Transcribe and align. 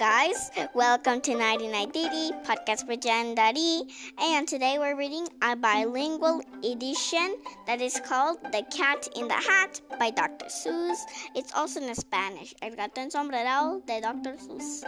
guys, 0.00 0.50
welcome 0.72 1.20
to 1.20 1.34
99 1.34 1.90
Didi, 1.90 2.32
podcast 2.48 2.88
with 2.88 3.02
Jen 3.02 3.34
Daddy. 3.34 3.82
And 4.18 4.48
today 4.48 4.78
we're 4.78 4.96
reading 4.96 5.28
a 5.42 5.54
bilingual 5.54 6.40
edition 6.64 7.36
that 7.66 7.82
is 7.82 8.00
called 8.00 8.38
The 8.44 8.64
Cat 8.74 9.10
in 9.14 9.28
the 9.28 9.34
Hat 9.34 9.78
by 9.98 10.08
Dr. 10.08 10.46
Seuss. 10.46 10.96
It's 11.34 11.52
also 11.52 11.82
in 11.82 11.94
Spanish, 11.94 12.54
El 12.62 12.76
Gato 12.76 13.02
Ensombrerado 13.02 13.84
de 13.84 14.00
Dr. 14.00 14.38
Seuss. 14.38 14.84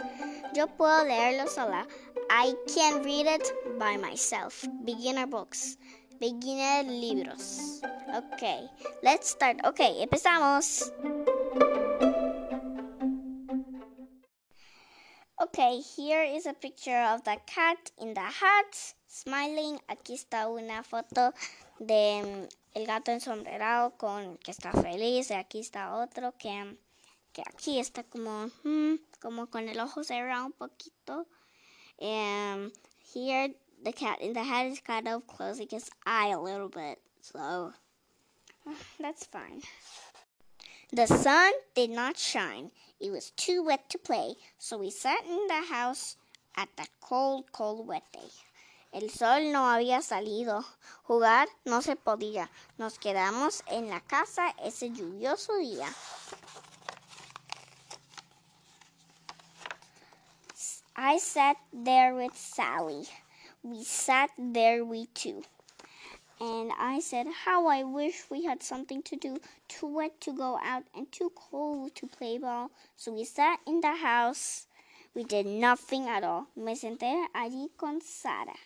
Yo 0.55 0.65
puedo 0.65 1.05
leerlo 1.05 1.47
sola. 1.47 1.85
I 2.31 2.55
can 2.73 3.03
read 3.03 3.27
it 3.27 3.53
by 3.77 3.97
myself. 3.97 4.65
Beginner 4.83 5.27
books. 5.27 5.77
Beginner 6.19 6.89
libros. 6.89 7.83
Okay, 8.15 8.65
let's 9.03 9.29
start. 9.29 9.57
Okay, 9.63 10.03
empezamos. 10.03 10.89
Okay, 15.41 15.81
here 15.81 16.21
is 16.21 16.45
a 16.45 16.53
picture 16.53 17.01
of 17.09 17.23
the 17.23 17.37
cat 17.47 17.89
in 17.99 18.13
the 18.13 18.21
hat, 18.21 18.93
smiling. 19.07 19.79
Aquí 19.89 20.13
está 20.13 20.47
una 20.47 20.83
foto 20.83 21.33
de 21.79 22.21
mm, 22.23 22.47
el 22.75 22.85
gato 22.85 23.11
ensombrerado 23.11 23.97
con 23.97 24.37
que 24.37 24.51
está 24.51 24.71
feliz. 24.71 25.31
Y 25.31 25.33
aquí 25.33 25.59
está 25.59 25.95
otro 25.95 26.33
que, 26.37 26.77
que 27.33 27.41
aquí 27.41 27.79
está 27.79 28.03
como, 28.03 28.51
mm, 28.63 28.99
como 29.19 29.47
con 29.47 29.67
el 29.67 29.79
ojo 29.79 30.03
cerrado 30.03 30.45
un 30.45 30.51
poquito. 30.51 31.25
And 31.99 32.71
here 33.15 33.55
the 33.83 33.91
cat 33.91 34.21
in 34.21 34.33
the 34.33 34.43
hat 34.43 34.67
is 34.67 34.81
kind 34.81 35.07
of 35.07 35.25
closing 35.25 35.67
his 35.67 35.89
eye 36.05 36.29
a 36.29 36.39
little 36.39 36.69
bit. 36.69 36.99
So 37.21 37.73
that's 38.99 39.25
fine. 39.25 39.63
The 40.91 41.07
sun 41.07 41.53
did 41.75 41.89
not 41.89 42.17
shine. 42.17 42.71
It 42.99 43.11
was 43.11 43.31
too 43.31 43.63
wet 43.63 43.89
to 43.89 43.97
play, 43.97 44.35
so 44.57 44.77
we 44.77 44.89
sat 44.89 45.25
in 45.25 45.47
the 45.47 45.61
house 45.69 46.17
at 46.55 46.69
that 46.77 46.89
cold, 47.01 47.51
cold, 47.51 47.87
wet 47.87 48.03
day. 48.11 48.29
El 48.93 49.09
sol 49.09 49.51
no 49.51 49.65
había 49.65 50.01
salido. 50.03 50.63
Jugar 51.03 51.47
no 51.65 51.81
se 51.81 51.95
podía. 51.95 52.47
Nos 52.77 52.99
quedamos 52.99 53.63
en 53.67 53.89
la 53.89 54.01
casa 54.01 54.53
ese 54.63 54.91
lluvioso 54.91 55.57
día. 55.57 55.87
I 60.95 61.17
sat 61.17 61.57
there 61.73 62.13
with 62.13 62.35
Sally. 62.35 63.07
We 63.63 63.83
sat 63.83 64.29
there, 64.37 64.85
we 64.85 65.07
two. 65.07 65.43
And 66.43 66.73
I 66.77 66.99
said, 66.99 67.27
How 67.45 67.67
I 67.67 67.83
wish 67.83 68.29
we 68.29 68.43
had 68.43 68.61
something 68.61 69.01
to 69.03 69.15
do, 69.15 69.37
too 69.69 69.87
wet 69.87 70.19
to 70.19 70.33
go 70.33 70.59
out 70.61 70.83
and 70.93 71.09
too 71.09 71.31
cold 71.35 71.95
to 71.95 72.05
play 72.05 72.37
ball. 72.37 72.69
So 72.97 73.13
we 73.13 73.23
sat 73.23 73.61
in 73.65 73.79
the 73.79 73.95
house. 73.95 74.67
We 75.15 75.23
did 75.23 75.45
nothing 75.45 76.09
at 76.09 76.25
all. 76.25 76.47
Me 76.57 76.75
senté 76.75 77.27
allí 77.33 77.69
con 77.77 78.01
Sara. 78.01 78.57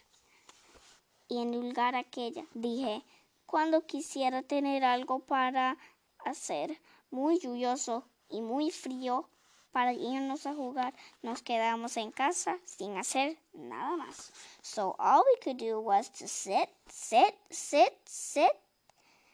Y 1.30 1.38
en 1.38 1.52
lugar 1.52 1.94
aquella 1.94 2.47
dije, 2.56 3.03
cuando 3.45 3.81
quisiera 3.81 4.41
tener 4.41 4.84
algo 4.84 5.19
para 5.19 5.78
hacer, 6.25 6.80
muy 7.12 7.38
lluvioso 7.38 8.06
y 8.28 8.41
muy 8.41 8.72
frío, 8.72 9.30
para 9.78 9.94
irnos 9.94 10.47
a 10.47 10.56
jugar, 10.56 10.92
nos 11.22 11.44
quedamos 11.44 11.97
en 11.97 12.11
casa 12.11 12.58
sin 12.66 12.97
hacer 12.97 13.38
nada 13.53 13.95
más. 13.95 14.31
So 14.64 14.95
all 14.97 15.23
we 15.23 15.38
could 15.39 15.58
do 15.58 15.80
was 15.80 16.09
to 16.14 16.28
sit, 16.28 16.67
sit, 16.89 17.36
sit, 17.52 17.94
sit, 18.03 18.53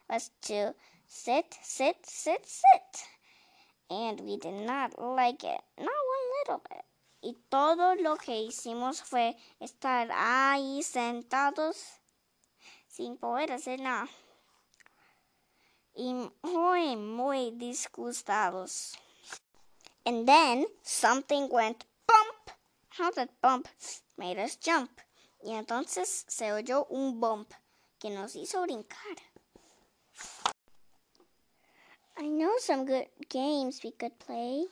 was 0.10 0.32
to 0.42 0.76
sit, 1.08 1.46
sit, 1.62 1.96
sit, 2.06 2.46
sit. 2.46 3.08
And 3.90 4.20
we 4.20 4.36
did 4.36 4.68
not 4.68 5.00
like 5.00 5.46
it, 5.46 5.62
not 5.78 5.88
one 5.88 6.28
little 6.42 6.62
bit. 6.70 6.84
Y 7.22 7.38
todo 7.48 7.96
lo 7.96 8.18
que 8.18 8.36
hicimos 8.36 9.02
fue 9.02 9.38
estar 9.62 10.12
ahí 10.12 10.84
sentados 10.84 12.02
sin 12.90 13.16
poder 13.16 13.54
hacer 13.54 13.80
nada. 13.80 14.10
Y 15.96 16.14
muy, 16.42 16.98
muy 16.98 17.52
disgustados. 17.52 18.98
And 20.06 20.28
then 20.28 20.66
something 20.84 21.50
went 21.50 21.86
bump. 22.08 22.58
How 22.90 23.12
that 23.12 23.30
bump 23.42 23.68
made 24.18 24.38
us 24.38 24.56
jump. 24.58 24.90
Y 25.44 25.52
entonces 25.52 26.26
se 26.28 26.52
oyó 26.52 26.88
un 26.90 27.20
bump 27.20 27.54
que 28.00 28.10
nos 28.10 28.36
hizo 28.36 28.62
brincar. 28.62 29.18
I 32.18 32.28
know 32.28 32.58
some 32.60 32.86
good 32.86 33.08
games 33.30 33.82
we 33.84 33.92
could 33.92 34.20
play. 34.20 34.66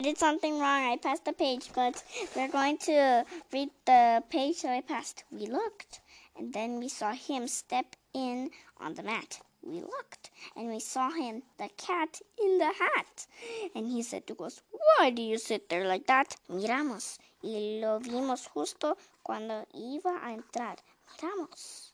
I 0.00 0.04
did 0.04 0.18
something 0.18 0.58
wrong. 0.58 0.92
I 0.92 0.96
passed 0.96 1.24
the 1.24 1.32
page, 1.32 1.70
but 1.74 2.02
we're 2.34 2.48
going 2.48 2.78
to 2.78 3.24
read 3.52 3.70
the 3.84 4.22
page 4.30 4.62
that 4.62 4.72
I 4.72 4.80
passed. 4.80 5.24
We 5.30 5.46
looked, 5.46 6.00
and 6.36 6.52
then 6.52 6.78
we 6.78 6.88
saw 6.88 7.12
him 7.12 7.46
step 7.48 7.96
in 8.14 8.50
on 8.78 8.94
the 8.94 9.02
mat. 9.02 9.40
We 9.64 9.80
looked, 9.80 10.30
and 10.56 10.68
we 10.68 10.80
saw 10.80 11.10
him, 11.10 11.42
the 11.56 11.68
cat, 11.76 12.20
in 12.36 12.58
the 12.58 12.72
hat. 12.72 13.26
And 13.74 13.86
he 13.86 14.02
said 14.02 14.26
to 14.26 14.36
us, 14.44 14.60
Why 14.70 15.10
do 15.10 15.22
you 15.22 15.38
sit 15.38 15.68
there 15.68 15.86
like 15.86 16.06
that? 16.06 16.36
Miramos, 16.48 17.18
y 17.42 17.78
lo 17.80 18.00
vimos 18.00 18.48
justo 18.48 18.96
cuando 19.22 19.64
iba 19.72 20.20
a 20.22 20.32
entrar. 20.32 20.76
Miramos. 21.12 21.92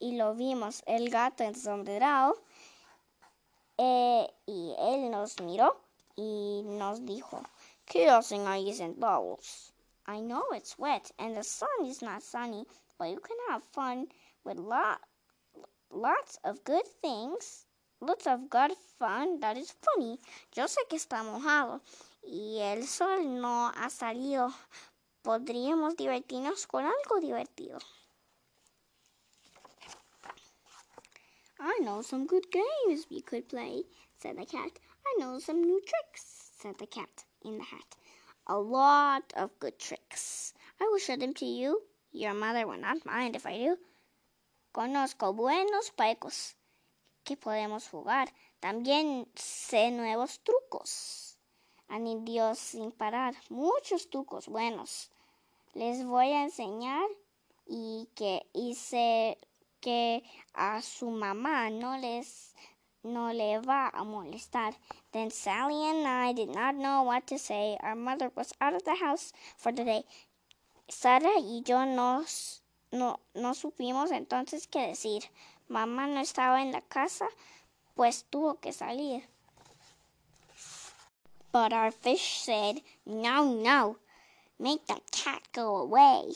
Y 0.00 0.16
lo 0.16 0.34
vimos, 0.34 0.82
el 0.86 1.08
gato 1.10 1.42
ensombrerado, 1.42 2.34
eh, 3.78 4.26
y 4.46 4.74
él 4.78 5.10
nos 5.10 5.40
miró 5.40 5.80
y 6.16 6.62
nos 6.64 7.04
dijo, 7.06 7.42
¿Qué 7.86 8.10
hacen 8.10 8.46
ahí 8.46 8.74
sentados? 8.74 9.72
I 10.06 10.20
know 10.20 10.44
it's 10.52 10.78
wet 10.78 11.10
and 11.18 11.36
the 11.36 11.42
sun 11.42 11.86
is 11.86 12.02
not 12.02 12.22
sunny, 12.22 12.66
but 12.98 13.08
you 13.08 13.20
can 13.20 13.36
have 13.48 13.62
fun 13.62 14.08
with 14.44 14.58
lot, 14.58 15.00
lots 15.90 16.38
of 16.44 16.62
good 16.64 16.86
things, 17.00 17.66
lots 18.00 18.26
of 18.26 18.50
good 18.50 18.72
fun 18.98 19.40
that 19.40 19.56
is 19.56 19.72
funny. 19.72 20.18
Yo 20.54 20.64
sé 20.64 20.78
que 20.88 20.98
está 20.98 21.22
mojado 21.22 21.80
y 22.22 22.58
el 22.60 22.86
sol 22.86 23.40
no 23.40 23.68
ha 23.68 23.90
salido. 23.90 24.52
Podríamos 25.22 25.96
divertirnos 25.96 26.66
con 26.66 26.84
algo 26.84 27.20
divertido. 27.20 27.78
I 31.60 31.80
know 31.80 32.02
some 32.02 32.26
good 32.26 32.46
games 32.52 33.06
we 33.10 33.20
could 33.20 33.48
play, 33.48 33.82
said 34.16 34.38
the 34.38 34.46
cat. 34.46 34.78
I 35.04 35.16
know 35.18 35.38
some 35.40 35.60
new 35.60 35.80
tricks, 35.80 36.52
said 36.56 36.78
the 36.78 36.86
cat 36.86 37.24
in 37.44 37.58
the 37.58 37.64
hat. 37.64 37.96
A 38.46 38.56
lot 38.58 39.32
of 39.36 39.58
good 39.58 39.78
tricks. 39.78 40.54
I 40.80 40.84
will 40.84 40.98
show 40.98 41.16
them 41.16 41.34
to 41.34 41.44
you. 41.44 41.82
Your 42.12 42.32
mother 42.32 42.66
will 42.66 42.78
not 42.78 43.04
mind 43.04 43.34
if 43.34 43.44
I 43.44 43.58
do. 43.58 43.76
Conozco 44.78 45.32
buenos 45.32 45.90
paicos 45.90 46.54
que 47.24 47.36
podemos 47.36 47.88
jugar. 47.88 48.32
También 48.60 49.28
sé 49.34 49.90
nuevos 49.90 50.38
trucos. 50.44 51.36
Dios 52.20 52.60
sin 52.60 52.92
parar. 52.92 53.34
Muchos 53.48 54.08
trucos 54.08 54.46
buenos. 54.46 55.10
Les 55.74 56.06
voy 56.06 56.28
a 56.28 56.44
enseñar 56.44 57.08
y 57.66 58.08
que 58.14 58.46
hice 58.52 59.36
que 59.80 60.22
a 60.54 60.80
su 60.80 61.10
mamá 61.10 61.70
no 61.70 61.98
les 61.98 62.54
no 63.02 63.32
le 63.32 63.58
va 63.58 63.88
a 63.88 64.04
molestar. 64.04 64.76
Then 65.10 65.32
Sally 65.32 65.88
and 65.88 66.06
I 66.06 66.32
did 66.34 66.54
not 66.54 66.76
know 66.76 67.02
what 67.02 67.22
to 67.26 67.38
say. 67.38 67.76
Our 67.82 67.96
mother 67.96 68.30
was 68.36 68.54
out 68.60 68.74
of 68.74 68.84
the 68.84 68.94
house 68.94 69.32
for 69.56 69.74
the 69.74 69.82
day. 69.82 70.04
Sara 70.86 71.36
y 71.40 71.64
yo 71.64 71.84
nos, 71.84 72.62
no, 72.90 73.20
no 73.34 73.54
supimos 73.54 74.10
entonces 74.10 74.66
qué 74.66 74.88
decir. 74.88 75.24
Mamá 75.68 76.06
no 76.06 76.20
estaba 76.20 76.62
en 76.62 76.72
la 76.72 76.80
casa, 76.80 77.28
pues 77.94 78.24
tuvo 78.30 78.58
que 78.60 78.72
salir. 78.72 79.28
But 81.52 81.72
our 81.72 81.90
fish 81.90 82.40
said, 82.40 82.82
No, 83.04 83.44
no, 83.44 83.96
make 84.58 84.86
the 84.86 85.00
cat 85.10 85.42
go 85.52 85.76
away. 85.76 86.34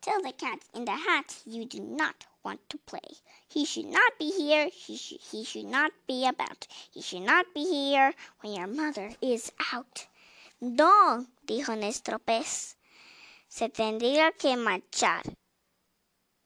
Tell 0.00 0.22
the 0.22 0.32
cat 0.32 0.60
in 0.74 0.84
the 0.84 0.92
hat 0.92 1.42
you 1.44 1.64
do 1.64 1.80
not 1.80 2.26
want 2.44 2.60
to 2.70 2.78
play. 2.78 3.18
He 3.48 3.64
should 3.64 3.86
not 3.86 4.18
be 4.18 4.30
here. 4.30 4.68
He 4.72 4.96
should, 4.96 5.20
he 5.20 5.44
should 5.44 5.64
not 5.66 5.92
be 6.06 6.26
about. 6.26 6.66
He 6.92 7.02
should 7.02 7.22
not 7.22 7.46
be 7.54 7.64
here 7.64 8.14
when 8.40 8.54
your 8.54 8.68
mother 8.68 9.12
is 9.20 9.50
out. 9.72 10.06
No, 10.60 11.26
dijo 11.44 11.76
nuestro 11.76 12.18
pez. 12.18 12.76
Se 13.48 13.68
tendría 13.68 14.32
que 14.38 14.56
marchar. 14.56 15.22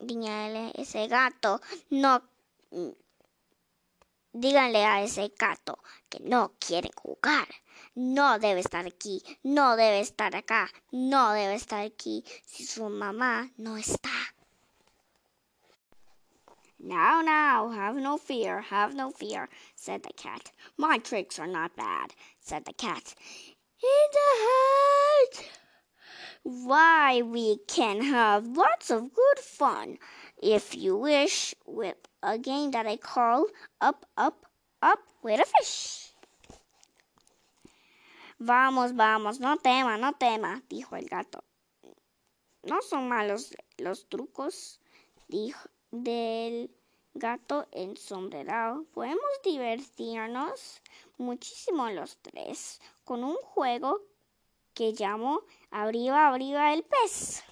Dígale 0.01 0.73
ese 0.75 1.07
gato, 1.09 1.61
no. 1.91 2.23
Díganle 4.33 4.85
a 4.85 5.03
ese 5.03 5.33
gato 5.39 5.79
que 6.09 6.21
no 6.21 6.53
quiere 6.59 6.91
jugar. 6.95 7.49
No 7.95 8.39
debe 8.39 8.61
estar 8.61 8.87
aquí, 8.87 9.23
no 9.43 9.77
debe 9.77 10.01
estar 10.01 10.35
acá, 10.35 10.71
no 10.91 11.33
debe 11.33 11.55
estar 11.55 11.85
aquí 11.85 12.25
si 12.47 12.65
su 12.65 12.89
mamá 12.89 13.51
no 13.59 13.77
está. 13.77 14.11
Now, 16.79 17.21
now, 17.21 17.69
have 17.69 17.97
no 18.01 18.17
fear, 18.17 18.63
have 18.63 18.95
no 18.95 19.11
fear, 19.11 19.51
said 19.75 20.03
the 20.03 20.15
cat. 20.15 20.51
My 20.79 20.97
tricks 20.97 21.39
are 21.39 21.47
not 21.47 21.77
bad, 21.77 22.15
said 22.41 22.65
the 22.65 22.73
cat. 22.73 23.15
In 23.83 24.09
the 24.15 24.31
head! 24.47 25.47
Why, 26.43 27.21
we 27.21 27.59
can 27.67 28.01
have 28.01 28.47
lots 28.47 28.91
of 28.91 29.13
good 29.13 29.39
fun, 29.39 29.99
if 30.43 30.75
you 30.75 30.97
wish, 30.97 31.55
with 31.67 31.97
a 32.23 32.39
game 32.39 32.71
that 32.71 32.87
I 32.87 32.97
call 32.97 33.47
Up, 33.81 34.07
Up, 34.17 34.47
Up 34.81 35.01
with 35.23 35.41
a 35.41 35.45
Fish. 35.45 36.15
Vamos, 38.39 38.93
vamos, 38.93 39.39
no 39.39 39.57
tema, 39.59 39.99
no 39.99 40.13
tema, 40.13 40.63
dijo 40.71 40.97
el 40.97 41.09
gato. 41.09 41.45
No 42.65 42.81
son 42.81 43.07
malos 43.07 43.55
los 43.79 44.09
trucos, 44.09 44.81
dijo 45.29 45.69
del 45.91 46.71
gato 47.13 47.67
ensombrerado. 47.71 48.85
Podemos 48.95 49.31
divertirnos 49.45 50.81
muchísimo 51.19 51.91
los 51.91 52.17
tres 52.23 52.81
con 53.05 53.25
un 53.25 53.37
juego 53.37 54.01
que 54.73 54.93
llamo 54.93 55.43
Arriba, 55.73 56.29
arriba 56.29 56.73
el 56.73 56.83
pez. 56.83 57.43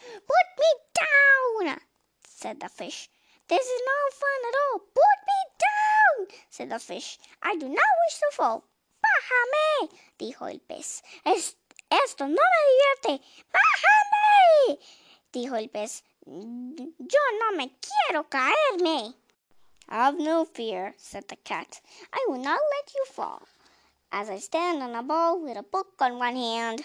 Put 0.00 0.48
me 0.58 0.70
down, 0.94 1.80
said 2.24 2.60
the 2.60 2.68
fish. 2.68 3.10
This 3.48 3.66
is 3.66 3.82
no 3.84 3.98
fun 4.20 4.40
at 4.48 4.54
all. 4.62 4.78
Put 4.78 5.18
me 5.26 5.40
down, 5.58 6.38
said 6.50 6.70
the 6.70 6.78
fish. 6.78 7.18
I 7.42 7.56
do 7.56 7.68
not 7.68 7.98
wish 8.06 8.18
to 8.20 8.30
fall. 8.32 8.64
Bájame, 9.02 9.90
dijo 10.18 10.46
el 10.46 10.60
pez. 10.60 11.02
Es, 11.24 11.56
esto 11.90 12.28
no 12.28 12.42
me 12.52 12.60
divierte. 12.68 13.24
Bájame, 13.52 14.78
dijo 15.32 15.56
el 15.56 15.68
pez. 15.68 16.04
Yo 16.24 17.20
no 17.40 17.56
me 17.56 17.72
quiero 17.80 18.28
caerme. 18.28 19.14
Have 19.88 20.18
no 20.18 20.44
fear, 20.44 20.94
said 20.96 21.26
the 21.26 21.36
cat. 21.36 21.80
I 22.12 22.24
will 22.28 22.38
not 22.38 22.60
let 22.60 22.94
you 22.94 23.04
fall. 23.06 23.42
As 24.14 24.28
I 24.28 24.40
stand 24.40 24.82
on 24.82 24.94
a 24.94 25.02
ball 25.02 25.40
with 25.40 25.56
a 25.56 25.62
book 25.62 25.94
on 26.00 26.18
one 26.18 26.36
hand 26.36 26.82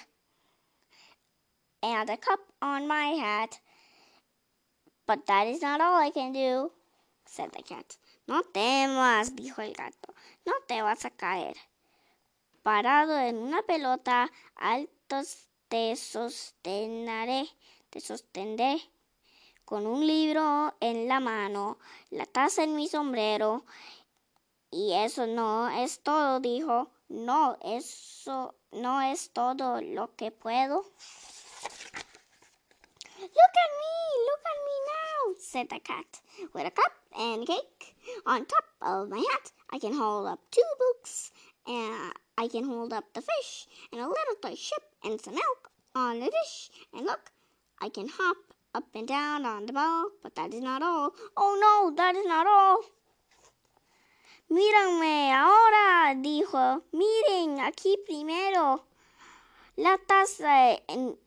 and 1.84 2.10
a 2.10 2.16
cup 2.16 2.40
on 2.62 2.88
my 2.88 3.20
hat. 3.20 3.60
But 5.06 5.26
that 5.28 5.46
is 5.48 5.62
not 5.62 5.82
all 5.82 6.00
I 6.00 6.10
can 6.10 6.32
do, 6.32 6.72
said 7.26 7.52
the 7.52 7.64
cat. 7.64 7.98
No 8.30 8.44
temas, 8.54 9.36
dijo 9.36 9.60
el 9.60 9.74
gato, 9.74 10.16
no 10.46 10.54
te 10.70 10.82
vas 10.82 11.04
a 11.04 11.10
caer. 11.10 11.56
Parado 12.64 13.20
en 13.20 13.36
una 13.36 13.62
pelota, 13.62 14.32
altos 14.56 15.50
te 15.68 15.98
sostenaré, 15.98 17.50
te 17.90 18.00
sostendré 18.00 18.82
con 19.66 19.86
un 19.86 20.08
libro 20.08 20.76
en 20.80 21.10
la 21.10 21.20
mano, 21.20 21.78
la 22.10 22.26
taza 22.26 22.64
en 22.64 22.78
mi 22.78 22.88
sombrero. 22.88 23.66
Y 24.72 24.94
eso 24.94 25.28
no 25.28 25.70
es 25.70 26.02
todo, 26.02 26.40
dijo. 26.40 26.90
No, 27.10 27.58
eso 27.64 28.54
no 28.74 29.00
es 29.00 29.30
todo 29.30 29.82
lo 29.82 30.10
que 30.18 30.30
puedo. 30.30 30.84
Look 33.20 33.56
at 33.64 33.72
me, 33.80 33.96
look 34.28 34.44
at 34.46 34.60
me 34.66 34.76
now, 34.88 35.34
said 35.40 35.70
the 35.70 35.80
cat. 35.80 36.22
With 36.54 36.68
a 36.68 36.72
cup 36.72 36.92
and 37.18 37.48
cake 37.48 37.96
on 38.26 38.46
top 38.46 38.66
of 38.82 39.10
my 39.10 39.18
hat, 39.18 39.52
I 39.72 39.80
can 39.80 39.94
hold 39.94 40.28
up 40.28 40.40
two 40.52 40.62
books, 40.78 41.32
and 41.66 42.14
I 42.38 42.50
can 42.50 42.66
hold 42.66 42.92
up 42.92 43.06
the 43.14 43.22
fish, 43.22 43.68
and 43.92 44.02
a 44.02 44.08
little 44.08 44.36
toy 44.42 44.56
ship, 44.56 44.84
and 45.04 45.20
some 45.20 45.36
milk 45.36 45.72
on 45.96 46.18
a 46.18 46.30
dish. 46.30 46.70
And 46.94 47.06
look, 47.06 47.32
I 47.80 47.90
can 47.90 48.10
hop 48.10 48.38
up 48.76 48.94
and 48.94 49.08
down 49.08 49.46
on 49.46 49.66
the 49.66 49.74
ball, 49.74 50.10
but 50.22 50.36
that 50.36 50.54
is 50.54 50.62
not 50.62 50.84
all. 50.84 51.14
Oh 51.38 51.58
no, 51.60 51.96
that 51.96 52.16
is 52.16 52.26
not 52.26 52.46
all. 52.46 52.84
Mírenme 54.50 55.34
ahora, 55.34 56.14
dijo. 56.16 56.84
Miren 56.92 57.60
aquí 57.60 57.98
primero 58.06 58.86
la 59.76 59.98
taza 59.98 60.74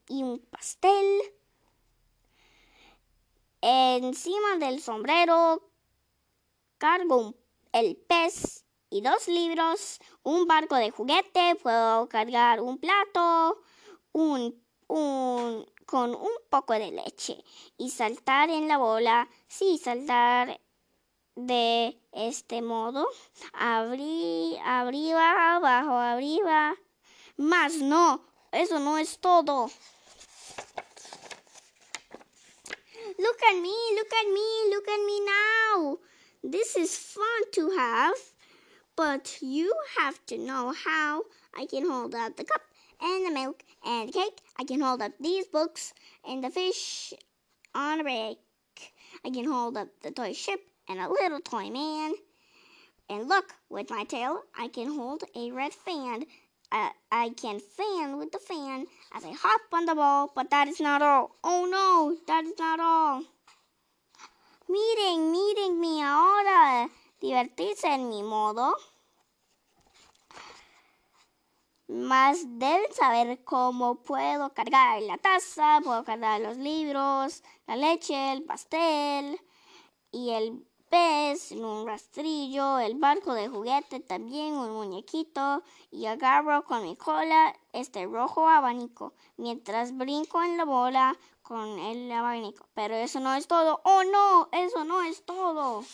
y 0.09 0.23
un 0.23 0.39
pastel. 0.51 1.23
Encima 3.61 4.57
del 4.59 4.81
sombrero 4.81 5.63
cargo 6.79 7.35
el 7.73 7.97
pez 7.97 8.65
y 8.89 9.03
dos 9.03 9.29
libros, 9.29 10.01
un 10.23 10.47
barco 10.47 10.77
de 10.77 10.91
juguete, 10.91 11.57
puedo 11.63 12.09
cargar 12.09 12.61
un 12.61 12.79
plato, 12.79 13.61
un, 14.13 14.61
un 14.89 15.67
con 15.87 16.15
un 16.15 16.31
poco 16.49 16.73
de 16.73 16.91
leche 16.91 17.45
y 17.77 17.91
saltar 17.91 18.49
en 18.49 18.67
la 18.67 18.79
bola. 18.79 19.29
Sí, 19.47 19.77
saltar 19.77 20.61
de 21.47 21.99
este 22.13 22.63
modo. 22.63 23.07
Abrí, 23.53 24.59
arriba, 24.65 25.57
abajo, 25.57 25.93
arriba. 25.93 26.77
Más 27.37 27.77
no, 27.77 28.25
eso 28.53 28.79
no 28.79 28.99
es 28.99 29.19
todo. 29.19 29.71
Look 33.19 33.37
at 33.49 33.57
me, 33.61 33.75
look 33.97 34.13
at 34.13 34.29
me, 34.33 34.71
look 34.71 34.89
at 34.89 35.05
me 35.05 35.21
now. 35.21 35.99
This 36.43 36.77
is 36.77 36.97
fun 36.97 37.51
to 37.53 37.71
have, 37.71 38.17
but 38.97 39.39
you 39.43 39.73
have 39.99 40.25
to 40.27 40.39
know 40.39 40.73
how 40.73 41.25
I 41.55 41.67
can 41.67 41.89
hold 41.89 42.15
out 42.15 42.37
the 42.37 42.45
cup 42.45 42.63
and 43.01 43.27
the 43.27 43.31
milk 43.31 43.63
and 43.85 44.09
the 44.09 44.13
cake. 44.13 44.39
I 44.59 44.65
can 44.65 44.81
hold 44.81 45.03
up 45.03 45.13
these 45.21 45.47
books 45.47 45.93
and 46.27 46.43
the 46.43 46.51
fish 46.51 47.13
on 47.75 48.01
a 48.01 48.05
break. 48.05 48.39
I 49.25 49.31
can 49.31 49.45
hold 49.45 49.77
up 49.77 49.89
the 50.03 50.11
toy 50.11 50.33
ship 50.33 50.70
and 50.91 50.99
a 50.99 51.09
little 51.09 51.41
toy 51.41 51.71
man. 51.71 52.15
And 53.09 53.29
look, 53.29 53.55
with 53.69 53.91
my 53.91 54.05
tail, 54.05 54.43
I 54.59 54.69
can 54.69 54.89
hold 54.89 55.23
a 55.37 55.53
red 55.53 55.73
fan. 55.73 56.25
Uh, 56.73 56.91
I 57.11 57.31
can 57.31 57.61
fan 57.61 58.19
with 58.19 58.33
the 58.33 58.39
fan 58.39 58.87
as 59.15 59.25
I 59.25 59.33
hop 59.33 59.61
on 59.73 59.87
the 59.87 59.95
ball, 59.95 60.33
but 60.35 60.51
that 60.51 60.69
is 60.69 60.81
not 60.81 61.03
all. 61.03 61.37
Oh 61.43 61.67
no, 61.71 62.17
that 62.27 62.45
is 62.45 62.59
not 62.59 62.81
all. 62.81 63.23
Miren, 64.69 65.33
miren 65.33 65.81
mi 65.81 66.03
ahora. 66.03 66.89
Divertirse 67.21 67.87
en 67.87 68.09
mi 68.09 68.23
modo. 68.23 68.75
más 71.91 72.45
deben 72.59 72.93
saber 72.93 73.43
cómo 73.43 73.97
puedo 73.97 74.55
cargar 74.55 75.03
la 75.03 75.19
taza, 75.19 75.81
puedo 75.83 76.05
cargar 76.05 76.41
los 76.41 76.57
libros, 76.57 77.43
la 77.67 77.75
leche, 77.75 78.33
el 78.33 78.45
pastel 78.45 79.41
y 80.13 80.31
el 80.31 80.70
pez, 80.91 81.53
un 81.53 81.87
rastrillo, 81.87 82.81
el 82.81 82.97
barco 82.97 83.33
de 83.33 83.49
juguete 83.49 84.01
también, 84.01 84.55
un 84.55 84.73
muñequito 84.73 85.63
y 85.91 86.07
agarro 86.07 86.65
con 86.65 86.83
mi 86.83 86.97
cola 86.97 87.57
este 87.73 88.05
rojo 88.07 88.49
abanico 88.49 89.15
mientras 89.37 89.97
brinco 89.97 90.43
en 90.43 90.57
la 90.57 90.65
bola 90.65 91.17
con 91.43 91.79
el 91.79 92.11
abanico. 92.11 92.67
Pero 92.75 92.97
eso 92.97 93.21
no 93.21 93.35
es 93.35 93.47
todo. 93.47 93.81
Oh 93.85 94.03
no, 94.05 94.49
eso 94.53 94.85
no 94.85 95.03
es 95.03 95.25
todo. 95.25 95.85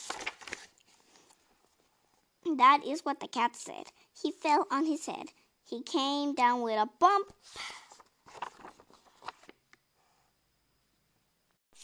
That 2.56 2.80
is 2.84 3.04
what 3.04 3.16
the 3.18 3.28
cat 3.28 3.54
said. 3.54 3.86
He 4.14 4.32
fell 4.32 4.66
on 4.70 4.86
his 4.86 5.06
head. 5.06 5.28
He 5.68 5.82
came 5.82 6.34
down 6.34 6.62
with 6.62 6.78
a 6.78 6.86
bump 6.98 7.32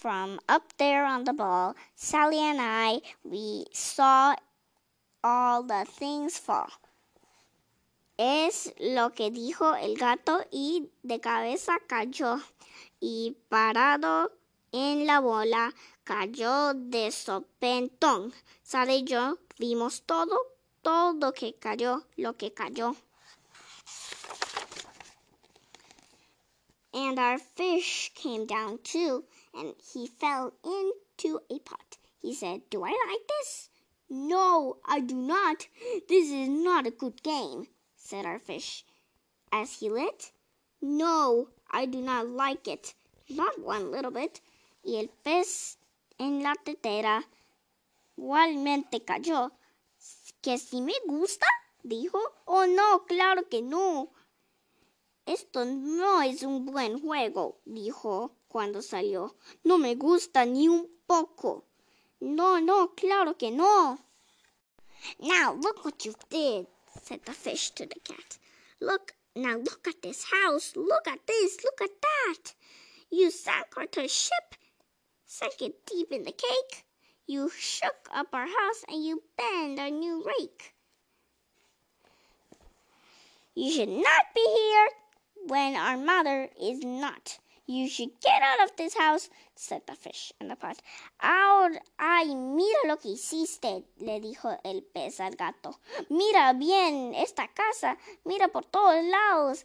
from 0.03 0.41
up 0.49 0.65
there 0.79 1.05
on 1.05 1.23
the 1.23 1.33
ball. 1.33 1.77
Sally 1.95 2.41
and 2.41 2.59
I, 2.61 3.01
we 3.23 3.67
saw 3.73 4.35
all 5.23 5.63
the 5.63 5.85
things 5.87 6.39
fall. 6.39 6.69
Es 8.19 8.73
lo 8.81 9.11
que 9.11 9.31
dijo 9.31 9.77
el 9.81 9.97
gato 9.97 10.45
y 10.51 10.89
de 11.05 11.21
cabeza 11.21 11.79
cayó 11.87 12.41
y 13.01 13.37
parado 13.49 14.33
en 14.73 15.07
la 15.07 15.21
bola 15.21 15.73
cayó 16.05 16.75
de 16.75 17.13
sopentón. 17.13 18.33
Sally 18.65 18.97
y 18.97 19.05
yo 19.05 19.39
vimos 19.59 20.03
todo, 20.03 20.37
todo 20.83 21.33
que 21.33 21.55
cayó, 21.55 22.03
lo 22.17 22.37
que 22.37 22.53
cayó. 22.53 22.97
and 26.95 27.19
our 27.19 27.39
fish 27.39 28.13
came 28.15 28.47
down 28.47 28.79
too, 28.85 29.25
and 29.55 29.75
he 29.93 30.07
fell 30.07 30.53
into 30.65 31.41
a 31.51 31.59
pot. 31.61 31.99
He 32.21 32.35
said, 32.35 32.63
Do 32.71 32.85
I 32.85 32.91
like 33.09 33.27
this? 33.29 33.69
No, 34.09 34.77
I 34.87 35.01
do 35.01 35.15
not. 35.15 35.67
This 36.09 36.31
is 36.31 36.49
not 36.49 36.87
a 36.87 36.91
good 36.91 37.23
game, 37.23 37.69
said 37.97 38.27
our 38.27 38.39
fish. 38.39 38.85
As 39.51 39.81
he 39.81 39.91
lit, 39.91 40.33
No, 40.81 41.49
I 41.71 41.87
do 41.87 42.01
not 42.01 42.29
like 42.29 42.69
it. 42.69 42.95
Not 43.29 43.61
one 43.61 43.91
little 43.91 44.11
bit. 44.11 44.41
Y 44.85 44.97
el 44.97 45.09
pez 45.25 45.77
en 46.19 46.43
la 46.43 46.55
tetera 46.55 47.25
igualmente 48.17 49.05
cayó. 49.05 49.53
¿Que 50.43 50.59
si 50.59 50.81
me 50.81 50.95
gusta? 51.07 51.47
dijo. 51.83 52.19
Oh, 52.47 52.67
no, 52.67 53.05
claro 53.07 53.49
que 53.49 53.63
no. 53.63 54.11
Esto 55.25 55.65
no 55.65 56.21
es 56.21 56.43
un 56.43 56.67
buen 56.67 57.01
juego, 57.01 57.61
dijo 57.65 58.37
cuando 58.49 58.83
salió. 58.83 59.37
No 59.63 59.79
me 59.79 59.95
gusta 59.95 60.45
ni 60.45 60.69
un 60.69 60.91
poco. 61.07 61.65
No, 62.19 62.61
no, 62.61 62.95
claro 62.97 63.37
que 63.39 63.53
no. 63.53 63.99
Now 65.21 65.55
look 65.55 65.85
what 65.85 66.05
you 66.05 66.15
did, 66.29 66.67
said 67.03 67.21
the 67.25 67.33
fish 67.33 67.71
to 67.71 67.87
the 67.87 68.01
cat. 68.01 68.39
Look, 68.81 69.15
now 69.37 69.57
look 69.59 69.87
at 69.87 70.03
this 70.03 70.25
house. 70.25 70.75
Look 70.75 71.07
at 71.07 71.25
this, 71.27 71.63
look 71.63 71.81
at 71.83 72.03
that. 72.03 72.55
You 73.11 73.31
sank 73.31 73.77
our 73.77 73.87
ship, 74.09 74.57
sank 75.25 75.63
it 75.63 75.87
deep 75.87 76.11
in 76.11 76.25
the 76.25 76.33
cake. 76.33 76.85
You 77.27 77.49
shook 77.57 78.09
up 78.13 78.29
our 78.33 78.47
house 78.47 78.85
and 78.89 79.05
you 79.05 79.23
bent 79.37 79.79
our 79.79 79.91
new 79.91 80.25
rake. 80.25 80.75
You 83.55 83.71
should 83.71 83.89
not 83.89 84.35
be 84.35 84.41
here 84.41 84.89
when 85.47 85.77
our 85.77 85.97
mother 85.97 86.49
is 86.61 86.85
not. 86.85 87.39
You 87.67 87.89
should 87.89 88.21
get 88.21 88.43
out 88.43 88.65
of 88.65 88.77
this 88.77 88.95
house, 88.95 89.31
said 89.55 89.83
the 89.87 89.95
fish 89.95 90.33
in 90.41 90.49
the 90.49 90.57
pot. 90.57 90.79
Ahora, 91.21 91.81
ay, 91.99 92.35
mira 92.35 92.81
lo 92.87 92.97
que 92.97 93.13
hiciste, 93.13 93.85
le 93.99 94.21
dijo 94.21 94.59
el 94.65 94.83
pez 94.83 95.21
al 95.21 95.37
gato. 95.37 95.79
Mira 96.11 96.53
bien 96.55 97.15
esta 97.15 97.49
casa, 97.49 97.97
mira 98.25 98.49
por 98.49 98.65
todos 98.65 99.05
lados. 99.05 99.65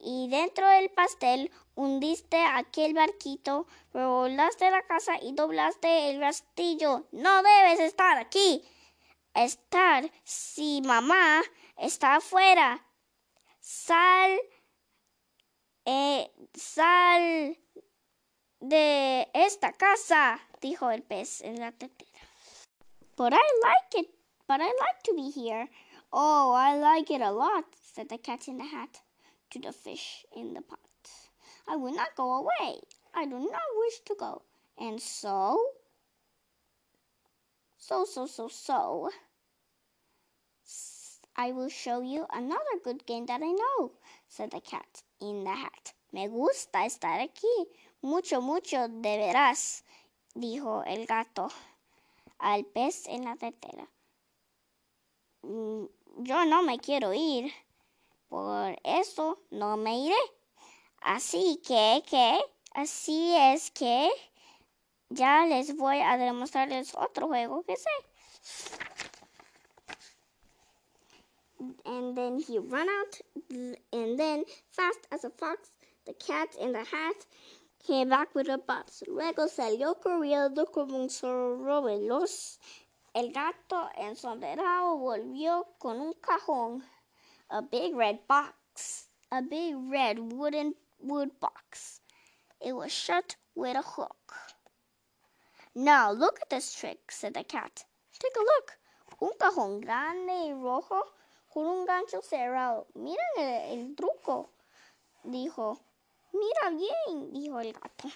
Y 0.00 0.28
dentro 0.28 0.68
del 0.68 0.90
pastel 0.90 1.50
hundiste 1.76 2.36
aquel 2.44 2.94
barquito, 2.94 3.66
volaste 3.92 4.70
la 4.70 4.82
casa 4.82 5.18
y 5.22 5.32
doblaste 5.32 6.10
el 6.10 6.20
castillo. 6.20 7.06
No 7.12 7.42
debes 7.42 7.80
estar 7.80 8.18
aquí. 8.18 8.62
Estar 9.34 10.10
si 10.24 10.82
mamá 10.82 11.42
está 11.76 12.16
afuera. 12.16 12.84
Sal 13.60 14.38
eh, 15.88 16.30
sal 16.54 17.56
de 18.60 19.30
esta 19.32 19.72
casa, 19.72 20.38
dijo 20.60 20.90
el 20.90 21.02
pez 21.02 21.40
en 21.40 21.58
la 21.58 21.72
tetera. 21.72 22.10
But 23.16 23.32
I 23.32 23.46
like 23.62 23.94
it, 24.02 24.10
but 24.46 24.60
I 24.60 24.66
like 24.66 25.02
to 25.04 25.14
be 25.14 25.30
here. 25.30 25.66
Oh, 26.12 26.52
I 26.52 26.76
like 26.76 27.10
it 27.10 27.22
a 27.22 27.32
lot, 27.32 27.64
said 27.80 28.10
the 28.10 28.18
cat 28.18 28.48
in 28.48 28.58
the 28.58 28.64
hat 28.64 29.00
to 29.50 29.58
the 29.60 29.72
fish 29.72 30.26
in 30.36 30.52
the 30.52 30.60
pot. 30.60 30.78
I 31.66 31.76
will 31.76 31.94
not 31.94 32.14
go 32.14 32.34
away. 32.34 32.80
I 33.14 33.24
do 33.24 33.38
not 33.38 33.68
wish 33.78 34.00
to 34.06 34.14
go. 34.18 34.42
And 34.78 35.00
so, 35.00 35.58
so, 37.78 38.04
so, 38.04 38.26
so, 38.26 38.48
so, 38.48 39.10
I 41.34 41.52
will 41.52 41.70
show 41.70 42.02
you 42.02 42.26
another 42.30 42.78
good 42.84 43.06
game 43.06 43.24
that 43.26 43.40
I 43.42 43.52
know, 43.52 43.92
said 44.28 44.50
the 44.50 44.60
cat 44.60 45.02
in 45.20 45.44
the 45.44 45.50
hat. 45.50 45.94
Me 46.12 46.28
gusta 46.28 46.86
estar 46.86 47.20
aquí. 47.20 47.68
Mucho, 48.00 48.40
mucho, 48.40 48.88
de 48.88 49.16
veras, 49.18 49.84
dijo 50.34 50.84
el 50.84 51.06
gato 51.06 51.48
al 52.38 52.64
pez 52.64 53.06
en 53.08 53.24
la 53.24 53.36
tetera. 53.36 53.88
Mm, 55.42 55.84
yo 56.18 56.44
no 56.44 56.62
me 56.62 56.78
quiero 56.78 57.12
ir, 57.12 57.52
por 58.28 58.78
eso 58.84 59.40
no 59.50 59.76
me 59.76 59.98
iré. 59.98 60.16
Así 61.00 61.60
que, 61.66 62.02
que, 62.08 62.38
así 62.72 63.34
es 63.36 63.70
que 63.70 64.10
ya 65.10 65.46
les 65.46 65.76
voy 65.76 65.98
a 66.00 66.16
demostrarles 66.16 66.94
otro 66.94 67.28
juego 67.28 67.62
que 67.62 67.76
sé. 67.76 67.90
And 71.84 72.16
then 72.16 72.38
he 72.38 72.58
ran 72.58 72.88
out, 72.88 73.20
and 73.92 74.18
then, 74.18 74.44
fast 74.70 75.00
as 75.10 75.24
a 75.24 75.30
fox, 75.30 75.70
the 76.06 76.12
cat 76.14 76.54
in 76.60 76.72
the 76.72 76.84
hat 76.84 77.26
came 77.86 78.10
back 78.10 78.34
with 78.34 78.48
a 78.48 78.58
box. 78.58 79.02
Luego 79.06 79.46
salió 79.46 80.00
corriendo 80.00 80.70
como 80.72 80.98
un 80.98 81.08
zorro 81.08 81.82
veloz. 81.82 82.58
El 83.14 83.32
gato 83.32 83.88
ensombrado 83.96 84.98
volvió 84.98 85.66
con 85.78 86.00
un 86.00 86.14
cajón, 86.20 86.82
a 87.50 87.62
big 87.62 87.94
red 87.94 88.18
box, 88.28 89.08
a 89.32 89.42
big 89.42 89.74
red 89.90 90.18
wooden 90.18 90.74
wood 91.00 91.30
box. 91.40 92.00
It 92.60 92.72
was 92.72 92.92
shut 92.92 93.36
with 93.54 93.76
a 93.76 93.82
hook. 93.82 94.34
Now 95.74 96.12
look 96.12 96.38
at 96.40 96.50
this 96.50 96.72
trick, 96.72 97.10
said 97.10 97.34
the 97.34 97.44
cat. 97.44 97.84
Take 98.18 98.36
a 98.36 98.40
look. 98.40 98.78
Un 99.20 99.30
cajón 99.38 99.80
grande 99.80 100.30
y 100.30 100.52
rojo 100.52 101.02
con 101.58 101.66
un 101.66 101.86
gancho 101.86 102.22
cerrado. 102.22 102.86
Miren 102.94 103.18
el, 103.36 103.78
el 103.80 103.96
truco, 103.96 104.52
dijo. 105.24 105.80
Mira 106.32 106.70
bien, 106.70 107.32
dijo 107.32 107.58
el 107.60 107.72
gato. 107.72 108.08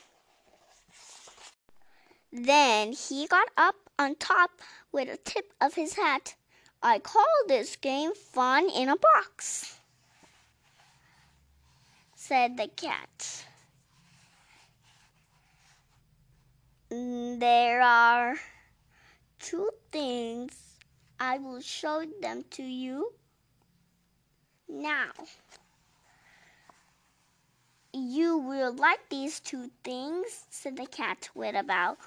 Then 2.30 2.92
he 2.92 3.26
got 3.26 3.48
up 3.56 3.74
on 3.98 4.14
top 4.14 4.50
with 4.92 5.08
the 5.08 5.16
tip 5.16 5.52
of 5.60 5.74
his 5.74 5.94
hat. 5.94 6.36
I 6.84 7.00
call 7.00 7.24
this 7.48 7.74
game 7.74 8.14
fun 8.14 8.68
in 8.70 8.88
a 8.88 8.96
box, 8.96 9.76
said 12.14 12.56
the 12.56 12.68
cat. 12.68 13.44
There 16.90 17.82
are 17.82 18.36
two 19.40 19.68
things. 19.90 20.52
I 21.18 21.38
will 21.38 21.60
show 21.60 22.04
them 22.20 22.44
to 22.50 22.62
you 22.62 23.12
now, 24.72 25.10
you 27.92 28.38
will 28.38 28.74
like 28.74 29.06
these 29.10 29.38
two 29.38 29.70
things, 29.84 30.46
said 30.48 30.76
the 30.76 30.86
cat 30.86 31.28
with 31.34 31.54
a 31.54 31.62
bow. 31.62 31.98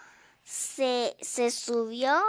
Se, 0.44 1.14
se 1.22 1.52
subió 1.52 2.20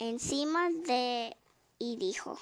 encima 0.00 0.70
de 0.84 1.36
y 1.80 1.96
dijo, 1.96 2.36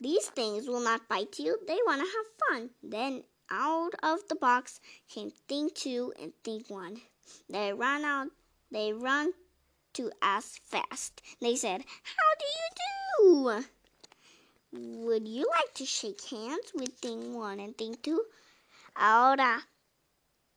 These 0.00 0.28
things 0.30 0.68
will 0.68 0.80
not 0.80 1.08
bite 1.08 1.38
you. 1.38 1.58
They 1.66 1.78
want 1.86 2.02
to 2.02 2.06
have 2.06 2.60
fun. 2.60 2.70
Then 2.82 3.24
out 3.50 3.94
of 4.02 4.28
the 4.28 4.36
box 4.36 4.80
came 5.08 5.32
thing 5.48 5.70
two 5.74 6.12
and 6.20 6.32
thing 6.44 6.64
one. 6.68 7.00
They 7.48 7.72
ran 7.72 8.04
out 8.04 8.28
they 8.70 8.92
ran 8.92 9.32
to 9.94 10.10
us 10.20 10.60
fast. 10.64 11.22
They 11.40 11.56
said, 11.56 11.84
How 12.02 12.30
do 12.38 12.46
you 12.58 12.68
do? 13.52 13.64
Would 15.06 15.26
you 15.26 15.48
like 15.58 15.74
to 15.74 15.86
shake 15.86 16.20
hands 16.28 16.72
with 16.74 16.98
thing 16.98 17.34
one 17.34 17.60
and 17.60 17.76
thing 17.76 17.96
two? 18.02 18.20
Ahora 18.94 19.62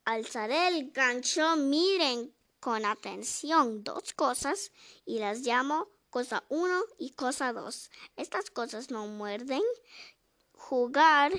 alzaré 0.06 0.68
el 0.68 0.92
gancho, 0.92 1.56
miren 1.56 2.32
con 2.60 2.86
atención 2.86 3.84
dos 3.84 4.14
cosas 4.14 4.72
y 5.06 5.20
las 5.20 5.40
llamo 5.40 5.88
cosa 6.10 6.44
uno 6.50 6.84
y 6.98 7.12
cosa 7.12 7.54
dos. 7.54 7.92
Estas 8.18 8.50
cosas 8.50 8.92
no 8.92 9.08
muerden. 9.08 9.62
Jugar 10.54 11.32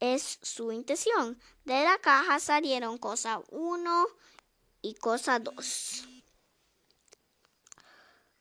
es 0.00 0.38
su 0.42 0.72
intención. 0.72 1.40
De 1.64 1.84
la 1.84 1.98
caja 1.98 2.40
salieron 2.40 2.98
cosa 2.98 3.42
uno 3.50 4.06
y 4.82 4.94
cosa 4.94 5.38
dos. 5.38 6.07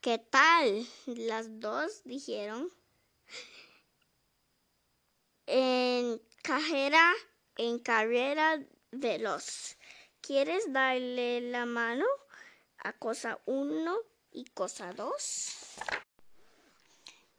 ¿Qué 0.08 0.20
tal? 0.20 0.88
Las 1.06 1.60
dos 1.60 2.02
dijeron. 2.06 2.72
En 5.46 6.22
carrera, 6.42 7.12
en 7.58 7.80
carrera 7.80 8.66
veloz. 8.92 9.76
¿Quieres 10.22 10.72
darle 10.72 11.42
la 11.42 11.66
mano 11.66 12.06
a 12.78 12.94
cosa 12.94 13.42
uno 13.48 13.98
y 14.32 14.46
cosa 14.46 14.94
dos? 14.94 15.76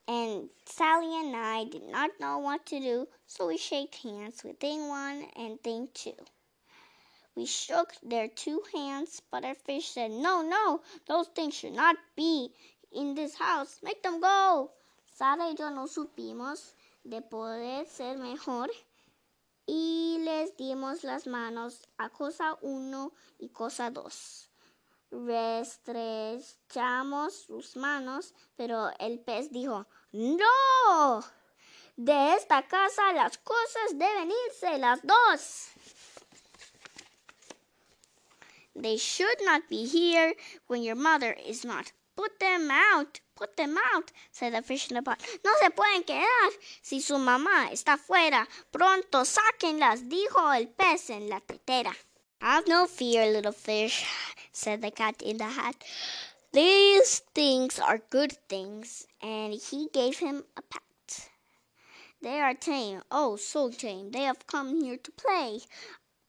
And 0.07 0.51
Sally 0.67 1.15
and 1.15 1.35
I 1.35 1.65
did 1.65 1.85
not 1.85 2.11
know 2.21 2.37
what 2.41 2.67
to 2.67 2.81
do, 2.81 3.09
so 3.27 3.47
we 3.47 3.57
shook 3.57 3.95
hands 3.95 4.45
with 4.45 4.59
thing 4.59 4.91
one 4.91 5.27
and 5.37 5.59
thing 5.63 5.89
two. 5.95 6.23
We 7.38 7.47
shook 7.47 7.95
their 8.02 8.26
two 8.26 8.64
hands, 8.75 9.23
but 9.30 9.45
our 9.45 9.54
fish 9.54 9.90
said, 9.90 10.11
No, 10.11 10.42
no, 10.42 10.80
those 11.07 11.28
things 11.28 11.54
should 11.54 11.75
not 11.75 11.95
be 12.16 12.50
in 12.90 13.14
this 13.14 13.37
house. 13.37 13.78
Make 13.80 14.02
them 14.02 14.21
go. 14.21 14.73
Sara 15.14 15.45
y 15.45 15.54
yo 15.57 15.71
no 15.71 15.87
supimos 15.87 16.75
de 17.04 17.23
poder 17.23 17.87
ser 17.87 18.18
mejor 18.18 18.71
y 19.68 20.18
les 20.18 20.57
dimos 20.57 21.04
las 21.04 21.28
manos 21.28 21.87
a 21.97 22.09
cosa 22.09 22.59
uno 22.61 23.12
y 23.38 23.50
cosa 23.50 23.92
dos. 23.92 24.50
Restrechamos 25.12 27.35
sus 27.47 27.76
manos, 27.76 28.35
pero 28.57 28.90
el 28.99 29.21
pez 29.21 29.52
dijo, 29.52 29.87
no, 30.11 31.25
de 31.95 32.35
esta 32.35 32.66
casa 32.66 33.12
las 33.12 33.38
cosas 33.38 33.95
deben 33.95 34.33
irse 34.49 34.76
las 34.78 35.07
dos. 35.07 35.68
They 38.80 38.97
should 38.97 39.38
not 39.42 39.68
be 39.68 39.87
here 39.87 40.35
when 40.68 40.82
your 40.82 40.94
mother 40.94 41.32
is 41.32 41.64
not. 41.64 41.92
Put 42.16 42.38
them 42.38 42.70
out, 42.70 43.20
put 43.35 43.56
them 43.56 43.76
out, 43.92 44.12
said 44.30 44.54
the 44.54 44.62
fish 44.62 44.90
in 44.90 44.97
the 44.97 45.02
pot. 45.02 45.20
No 45.44 45.52
se 45.61 45.70
pueden 45.70 46.04
quedar 46.04 46.50
si 46.82 47.00
su 47.00 47.14
mamá 47.14 47.70
está 47.73 47.97
fuera. 47.99 48.47
Pronto 48.73 49.25
sáquenlas, 49.25 50.08
dijo 50.08 50.52
el 50.52 50.68
pez 50.68 51.11
en 51.11 51.28
la 51.28 51.40
tetera. 51.40 51.94
Have 52.40 52.68
no 52.68 52.87
fear, 52.87 53.26
little 53.26 53.52
fish, 53.52 54.04
said 54.52 54.80
the 54.80 54.92
cat 54.92 55.23
in 55.23 55.38
the 55.38 55.44
hat. 55.44 55.76
These 56.52 57.20
things 57.35 57.78
are 57.80 57.99
good 58.11 58.32
things, 58.49 59.06
and 59.20 59.54
he 59.54 59.88
gave 59.92 60.18
him 60.18 60.44
a 60.56 60.62
pat. 60.62 61.28
They 62.23 62.40
are 62.40 62.54
tame, 62.54 63.02
oh, 63.11 63.37
so 63.37 63.70
tame. 63.70 64.11
They 64.11 64.23
have 64.23 64.47
come 64.47 64.80
here 64.80 64.97
to 64.97 65.12
play. 65.12 65.61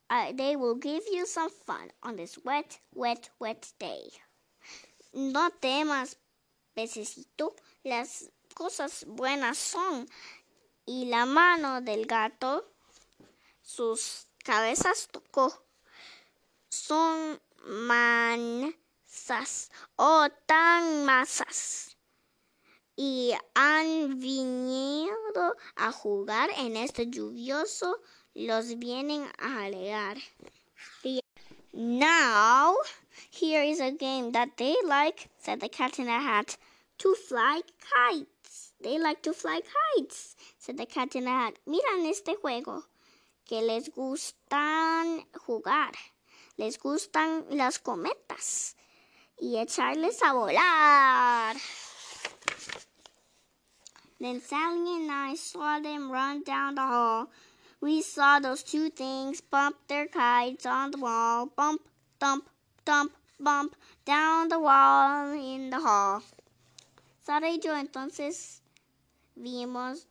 Uh, 0.09 0.31
they 0.33 0.55
will 0.55 0.75
give 0.75 1.03
you 1.11 1.25
some 1.25 1.51
fun 1.51 1.91
on 2.01 2.15
this 2.15 2.39
wet, 2.43 2.79
wet, 2.95 3.29
wet 3.39 3.71
day. 3.79 4.09
No 5.13 5.49
temas, 5.61 6.15
pececito, 6.75 7.53
las 7.83 8.29
cosas 8.55 9.05
buenas 9.07 9.57
son. 9.57 10.07
Y 10.87 11.05
la 11.05 11.25
mano 11.25 11.81
del 11.81 12.07
gato 12.07 12.65
sus 13.61 14.27
cabezas 14.43 15.07
tocó. 15.11 15.53
Son 16.69 17.39
mansas, 17.65 19.69
oh 19.95 20.27
tan 20.47 21.05
masas. 21.05 21.95
Y 22.95 23.33
han 23.53 24.19
venido 24.19 25.55
a 25.75 25.91
jugar 25.91 26.49
en 26.57 26.77
este 26.77 27.09
lluvioso 27.09 28.01
los 28.39 28.77
vienen 28.79 29.29
a 29.37 29.65
alegar. 29.65 30.17
Now, 31.73 32.77
here 33.29 33.63
is 33.63 33.81
a 33.81 33.91
game 33.91 34.31
that 34.31 34.55
they 34.57 34.75
like, 34.85 35.29
said 35.37 35.59
the 35.59 35.67
cat 35.67 35.99
in 35.99 36.05
the 36.05 36.11
hat, 36.11 36.57
to 36.99 37.15
fly 37.15 37.61
kites. 37.81 38.71
They 38.81 38.97
like 38.97 39.21
to 39.23 39.33
fly 39.33 39.59
kites, 39.61 40.35
said 40.57 40.77
the 40.77 40.85
cat 40.85 41.15
in 41.15 41.25
the 41.25 41.29
hat. 41.29 41.59
Miran 41.67 42.05
este 42.05 42.35
juego, 42.41 42.83
que 43.45 43.61
les 43.61 43.89
gustan 43.89 45.25
jugar. 45.33 45.93
Les 46.57 46.77
gustan 46.77 47.45
las 47.51 47.77
cometas 47.79 48.75
y 49.41 49.57
echarles 49.57 50.21
a 50.23 50.33
volar. 50.33 51.55
Then 54.19 54.41
Sally 54.41 54.97
and 54.97 55.11
I 55.11 55.35
saw 55.35 55.79
them 55.79 56.11
run 56.11 56.43
down 56.43 56.75
the 56.75 56.81
hall 56.81 57.29
we 57.81 58.01
saw 58.01 58.39
those 58.39 58.63
two 58.63 58.89
things 58.89 59.41
bump 59.41 59.77
their 59.87 60.07
kites 60.07 60.65
on 60.65 60.91
the 60.91 60.97
wall, 60.97 61.45
bump, 61.55 61.81
thump, 62.19 62.49
thump, 62.85 63.13
bump, 63.39 63.75
down 64.05 64.49
the 64.49 64.59
wall 64.59 65.31
in 65.31 65.69
the 65.69 65.79
hall. 65.79 66.21
Sara 67.21 67.49
y 67.49 67.59
yo 67.59 67.75
entonces 67.75 68.61
vimos 69.35 70.07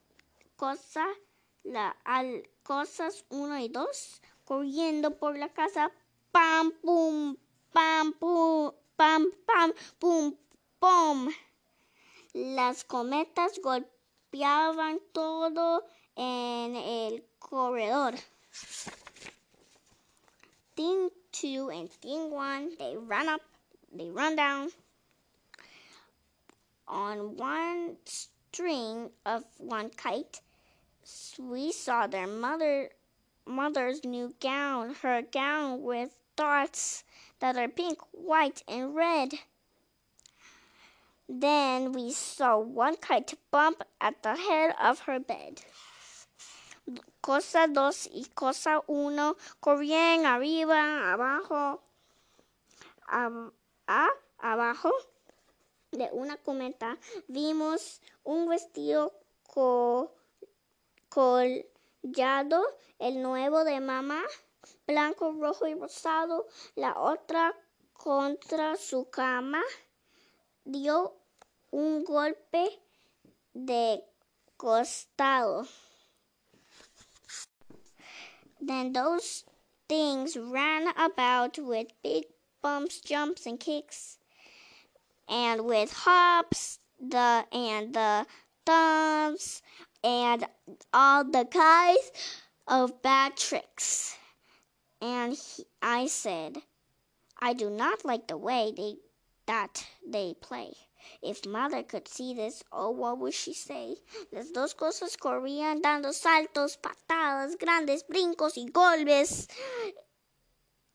cosa, 0.56 1.06
la, 1.64 1.94
cosas 2.62 3.24
uno 3.28 3.58
y 3.58 3.68
dos 3.68 4.22
corriendo 4.44 5.18
por 5.18 5.36
la 5.36 5.48
casa, 5.50 5.90
pam, 6.32 6.72
pum, 6.82 7.36
pam, 7.72 8.12
pum, 8.14 8.72
pam, 8.96 9.26
pam, 9.46 9.72
pum, 9.98 10.34
pum. 10.80 11.28
Las 12.32 12.84
cometas 12.84 13.60
golpeaban 13.60 15.00
todo 15.12 15.84
en 16.18 16.74
el 16.74 17.20
corredor. 17.38 18.12
Thing 20.76 21.10
two 21.32 21.70
and 21.70 21.90
thing 21.90 22.30
one, 22.30 22.72
they 22.78 22.96
run 22.96 23.28
up, 23.28 23.40
they 23.92 24.10
run 24.10 24.34
down. 24.36 24.70
On 26.88 27.36
one 27.36 27.96
string 28.04 29.10
of 29.24 29.44
one 29.58 29.90
kite, 29.90 30.40
we 31.38 31.70
saw 31.70 32.06
their 32.06 32.26
mother 32.26 32.90
mother's 33.46 34.04
new 34.04 34.34
gown, 34.40 34.94
her 35.02 35.22
gown 35.22 35.82
with 35.82 36.10
dots 36.36 37.04
that 37.40 37.56
are 37.56 37.68
pink, 37.68 37.98
white, 38.12 38.62
and 38.68 38.94
red. 38.94 39.32
Then 41.28 41.92
we 41.92 42.12
saw 42.12 42.58
one 42.58 42.96
kite 42.96 43.34
bump 43.50 43.82
at 44.00 44.22
the 44.22 44.36
head 44.36 44.74
of 44.80 45.00
her 45.00 45.18
bed. 45.18 45.62
Cosa 47.20 47.66
dos 47.66 48.08
y 48.12 48.24
cosa 48.34 48.82
uno 48.86 49.36
corrían 49.60 50.26
arriba, 50.26 51.12
abajo, 51.12 51.82
a, 53.06 53.50
abajo 54.38 54.92
de 55.90 56.08
una 56.12 56.36
cometa. 56.36 56.98
Vimos 57.26 58.00
un 58.24 58.48
vestido 58.48 59.12
collado, 61.08 61.64
el 62.98 63.22
nuevo 63.22 63.64
de 63.64 63.80
mamá, 63.80 64.22
blanco, 64.86 65.32
rojo 65.32 65.66
y 65.66 65.74
rosado. 65.74 66.46
La 66.74 66.98
otra 66.98 67.54
contra 67.92 68.76
su 68.76 69.10
cama 69.10 69.62
dio 70.64 71.14
un 71.70 72.04
golpe 72.04 72.80
de 73.54 74.04
costado. 74.56 75.66
Then 78.68 78.92
those 78.92 79.44
things 79.88 80.36
ran 80.36 80.88
about 80.94 81.58
with 81.58 81.86
big 82.02 82.24
bumps, 82.60 83.00
jumps, 83.00 83.46
and 83.46 83.58
kicks, 83.58 84.18
and 85.26 85.64
with 85.64 85.90
hops, 85.90 86.78
the 87.00 87.46
and 87.50 87.94
the 87.94 88.26
thumps, 88.66 89.62
and 90.04 90.46
all 90.92 91.24
the 91.24 91.46
kinds 91.46 92.12
of 92.66 93.00
bad 93.00 93.38
tricks. 93.38 94.18
And 95.00 95.32
he, 95.32 95.64
I 95.80 96.06
said, 96.06 96.58
I 97.40 97.54
do 97.54 97.70
not 97.70 98.04
like 98.04 98.26
the 98.26 98.36
way 98.36 98.74
they 98.76 98.96
that 99.46 99.86
they 100.06 100.34
play. 100.42 100.74
If 101.22 101.46
mother 101.46 101.82
could 101.82 102.08
see 102.08 102.34
this, 102.34 102.64
oh, 102.72 102.90
what 102.90 103.18
would 103.18 103.34
she 103.34 103.54
say? 103.54 103.96
Las 104.32 104.52
dos 104.52 104.74
cosas 104.74 105.16
corrían 105.16 105.82
dando 105.82 106.12
saltos, 106.12 106.76
patadas, 106.76 107.56
grandes 107.58 108.06
brincos 108.06 108.56
y 108.56 108.70
golpes 108.70 109.48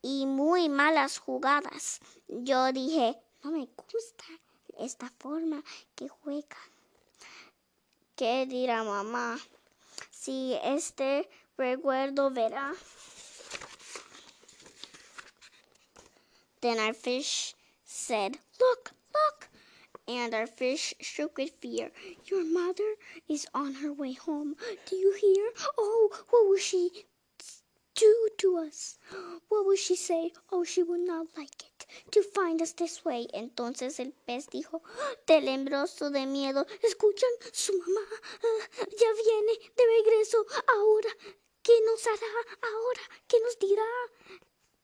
y 0.03 0.25
muy 0.25 0.69
malas 0.69 1.17
jugadas. 1.17 1.99
Yo 2.27 2.71
dije, 2.71 3.17
no 3.43 3.51
me 3.51 3.67
gusta 3.75 4.25
esta 4.79 5.11
forma 5.19 5.63
que 5.95 6.07
juegan. 6.09 6.69
¿Qué 8.15 8.45
dirá 8.45 8.83
mamá? 8.83 9.39
Si 10.11 10.57
este 10.63 11.29
recuerdo 11.57 12.29
verá. 12.29 12.73
Then 16.61 16.79
our 16.79 16.93
fish 16.93 17.55
said, 17.83 18.37
Look, 18.59 18.91
look, 18.91 19.02
and 20.17 20.33
our 20.33 20.47
fish 20.47 20.93
shook 20.99 21.37
with 21.37 21.51
fear. 21.59 21.91
Your 22.25 22.43
mother 22.43 22.95
is 23.27 23.47
on 23.53 23.75
her 23.75 23.91
way 23.91 24.13
home. 24.13 24.55
Do 24.85 24.95
you 24.95 25.13
hear? 25.19 25.49
Oh, 25.77 26.09
what 26.29 26.47
will 26.47 26.57
she 26.57 27.05
do 27.95 28.29
to 28.39 28.57
us? 28.57 28.97
What 29.49 29.65
will 29.65 29.75
she 29.75 29.95
say? 29.95 30.31
Oh, 30.51 30.63
she 30.63 30.83
will 30.83 31.03
not 31.05 31.27
like 31.37 31.63
it 31.63 31.85
to 32.11 32.23
find 32.23 32.61
us 32.61 32.73
this 32.73 33.05
way. 33.05 33.27
Entonces 33.33 33.99
el 33.99 34.13
pez 34.27 34.47
dijo, 34.49 34.81
telembroso 35.25 36.09
de 36.09 36.25
miedo, 36.25 36.65
escuchan, 36.81 37.29
su 37.51 37.73
mamá 37.73 38.01
uh, 38.43 38.85
ya 38.97 39.13
viene 39.13 39.53
de 39.75 39.83
regreso. 39.97 40.45
Ahora, 40.67 41.09
¿qué 41.61 41.73
nos 41.85 42.05
hará? 42.07 42.33
Ahora, 42.61 43.01
¿qué 43.27 43.39
nos 43.39 43.59
dirá? 43.59 43.89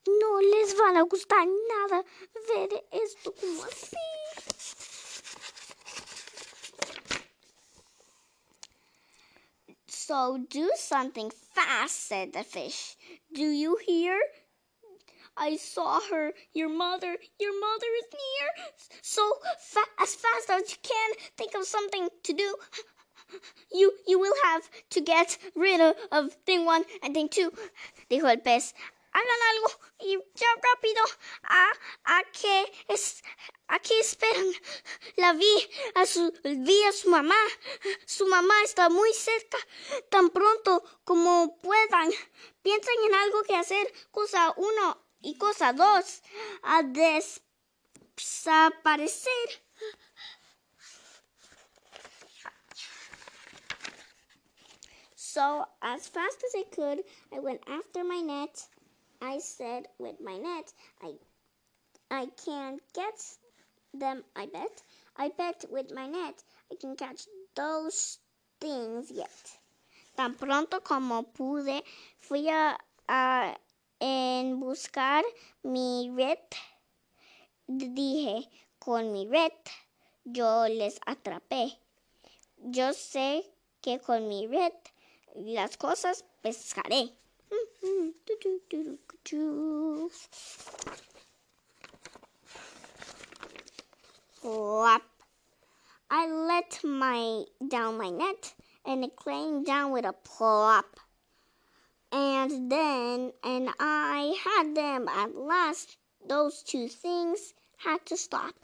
No 0.08 0.42
les 0.42 0.78
van 0.78 0.98
a 0.98 1.04
gustar 1.04 1.48
nada 1.48 2.06
ver 2.48 2.86
esto 2.92 3.34
como 3.34 3.64
así. 3.64 3.96
So 10.10 10.40
do 10.50 10.72
something 10.74 11.30
fast, 11.30 12.08
said 12.08 12.34
the 12.34 12.44
fish. 12.44 12.98
Do 13.32 13.44
you 13.44 13.78
hear? 13.86 14.20
I 15.38 15.56
saw 15.58 16.00
her. 16.10 16.34
Your 16.52 16.68
mother, 16.68 17.16
your 17.40 17.62
mother 17.62 17.86
is 18.00 18.08
near. 18.12 18.66
So 19.04 19.22
fa- 19.60 19.94
as 20.00 20.16
fast 20.16 20.50
as 20.50 20.72
you 20.72 20.78
can, 20.82 21.12
think 21.38 21.54
of 21.54 21.64
something 21.64 22.10
to 22.24 22.34
do. 22.34 22.56
you, 23.72 23.94
you 24.08 24.18
will 24.18 24.34
have 24.46 24.68
to 24.90 25.00
get 25.00 25.38
rid 25.54 25.80
of, 25.80 25.94
of 26.12 26.34
thing 26.44 26.66
one 26.66 26.86
and 27.04 27.14
thing 27.14 27.30
two, 27.30 27.52
dijo 28.10 28.28
el 28.28 28.38
pez. 28.38 28.74
Hagan 29.12 29.42
algo 29.52 29.70
y 30.00 30.18
ya 30.36 30.48
rápido. 30.62 31.04
¿A, 31.44 31.72
a 32.04 32.24
qué 32.32 32.72
es, 32.88 33.24
a 33.68 33.80
qué 33.80 34.00
esperan? 34.00 34.46
La 35.16 35.34
vi 35.34 35.70
a 35.96 36.06
su, 36.06 36.32
vi 36.44 36.80
su 36.94 37.10
mamá. 37.10 37.36
Su 38.06 38.28
mamá 38.28 38.54
está 38.64 38.90
muy 38.90 39.14
cerca. 39.14 39.58
Tan 40.10 40.30
pronto 40.30 40.84
como 41.04 41.58
puedan. 41.60 42.12
Piensen 42.62 42.96
en 43.08 43.16
algo 43.16 43.44
que 43.44 43.56
hacer. 43.56 43.92
Cosa 44.12 44.54
uno 44.58 45.06
y 45.22 45.38
cosa 45.38 45.74
dos. 45.74 46.22
A 46.64 46.84
desaparecer. 48.16 49.64
So, 55.16 55.64
as 55.82 56.08
fast 56.08 56.44
as 56.44 56.56
I 56.56 56.64
could, 56.64 57.04
I 57.32 57.40
went 57.40 57.62
after 57.68 58.04
my 58.04 58.20
net. 58.20 58.68
I 59.22 59.40
said 59.40 59.88
with 59.98 60.22
my 60.22 60.38
net, 60.38 60.74
I 61.02 61.14
I 62.10 62.28
can't 62.46 62.82
get 62.94 63.38
them, 63.94 64.24
I 64.36 64.46
bet. 64.46 64.82
I 65.18 65.30
bet 65.38 65.66
with 65.70 65.92
my 65.94 66.08
net 66.08 66.44
I 66.72 66.76
can 66.76 66.96
catch 66.96 67.28
those 67.56 68.20
things 68.60 69.12
yet. 69.12 69.60
Tan 70.16 70.36
pronto 70.36 70.80
como 70.82 71.24
pude, 71.24 71.84
fui 72.18 72.48
a, 72.50 72.78
a 73.08 73.56
en 74.00 74.60
buscar 74.60 75.24
mi 75.64 76.10
red. 76.14 76.40
Dije, 77.68 78.50
con 78.80 79.12
mi 79.12 79.28
red 79.28 79.52
yo 80.24 80.68
les 80.68 81.00
atrapé. 81.06 81.78
Yo 82.58 82.94
sé 82.94 83.44
que 83.82 84.00
con 84.00 84.28
mi 84.28 84.48
red 84.48 84.74
las 85.36 85.78
cosas 85.78 86.24
pescaré. 86.42 87.14
Flap. 94.42 95.04
I 96.10 96.28
let 96.28 96.84
my 96.84 97.46
down 97.68 97.98
my 97.98 98.10
net 98.10 98.54
and 98.86 99.04
it 99.04 99.12
came 99.24 99.64
down 99.64 99.92
with 99.92 100.06
a 100.06 100.14
plop. 100.14 101.00
And 102.12 102.72
then 102.72 103.34
and 103.44 103.70
I 103.80 104.36
had 104.44 104.76
them 104.76 105.08
at 105.08 105.36
last. 105.36 105.98
Those 106.28 106.64
two 106.64 106.88
things 106.88 107.54
had 107.78 108.06
to 108.08 108.18
stop. 108.18 108.56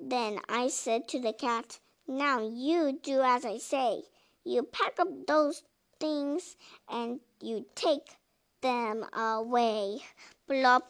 Then 0.00 0.40
I 0.48 0.68
said 0.68 1.08
to 1.08 1.20
the 1.20 1.32
cat, 1.32 1.78
Now 2.08 2.40
you 2.40 2.98
do 3.02 3.20
as 3.22 3.44
I 3.44 3.58
say. 3.58 4.02
You 4.44 4.64
pack 4.64 4.98
up 4.98 5.26
those 5.26 5.62
things 6.02 6.56
and 6.88 7.20
you 7.40 7.64
take 7.74 8.18
them 8.60 9.04
away. 9.12 10.02
Plop. 10.46 10.84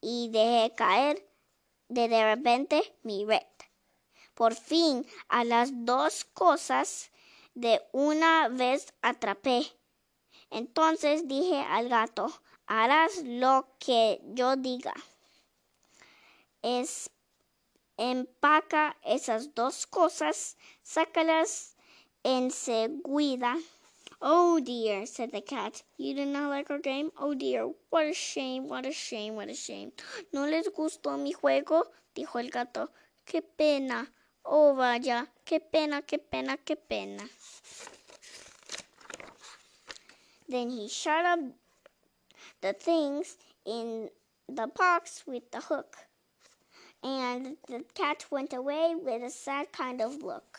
Y 0.00 0.28
dejé 0.30 0.74
caer 0.74 1.22
de, 1.88 2.08
de 2.08 2.24
repente 2.24 2.94
mi 3.02 3.24
red. 3.24 3.42
Por 4.34 4.54
fin 4.54 5.06
a 5.28 5.44
las 5.44 5.70
dos 5.84 6.24
cosas 6.24 7.10
de 7.54 7.80
una 7.92 8.48
vez 8.48 8.92
atrapé. 9.02 9.66
Entonces 10.50 11.26
dije 11.26 11.60
al 11.60 11.88
gato, 11.88 12.32
harás 12.66 13.22
lo 13.24 13.66
que 13.78 14.20
yo 14.34 14.56
diga. 14.56 14.94
Es 16.62 17.10
empaca 17.96 18.96
esas 19.02 19.54
dos 19.54 19.86
cosas, 19.86 20.56
sácalas 20.82 21.76
enseguida 22.22 23.56
Oh 24.22 24.60
dear, 24.60 25.04
said 25.04 25.32
the 25.32 25.42
cat. 25.42 25.82
You 25.98 26.14
did 26.14 26.28
not 26.28 26.48
like 26.48 26.70
our 26.70 26.78
game? 26.78 27.10
Oh 27.18 27.34
dear, 27.34 27.70
what 27.90 28.06
a 28.06 28.14
shame, 28.14 28.66
what 28.66 28.86
a 28.86 28.92
shame, 28.92 29.34
what 29.34 29.50
a 29.50 29.54
shame. 29.54 29.92
¿No 30.32 30.46
les 30.46 30.68
gustó 30.68 31.18
mi 31.18 31.32
juego? 31.32 31.84
dijo 32.14 32.40
el 32.42 32.48
gato. 32.48 32.88
Qué 33.26 33.42
pena. 33.42 34.06
Oh 34.42 34.74
vaya, 34.74 35.26
qué 35.44 35.60
pena, 35.60 36.00
qué 36.00 36.18
pena, 36.18 36.56
qué 36.56 36.76
pena. 36.76 37.28
Then 40.48 40.70
he 40.70 40.88
shut 40.88 41.24
up 41.26 41.40
the 42.62 42.72
things 42.72 43.36
in 43.66 44.08
the 44.48 44.66
box 44.66 45.24
with 45.26 45.50
the 45.50 45.60
hook. 45.60 45.94
And 47.02 47.58
the 47.68 47.84
cat 47.94 48.24
went 48.30 48.54
away 48.54 48.94
with 48.94 49.22
a 49.22 49.30
sad 49.30 49.72
kind 49.72 50.00
of 50.00 50.22
look. 50.22 50.58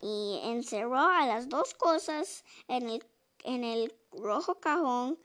Y 0.00 0.40
encerró 0.44 1.00
a 1.00 1.26
las 1.26 1.48
dos 1.48 1.74
cosas 1.74 2.44
en 2.68 2.88
el, 2.88 3.04
en 3.44 3.64
el 3.64 3.92
rojo 4.12 4.56
cajón 4.60 5.18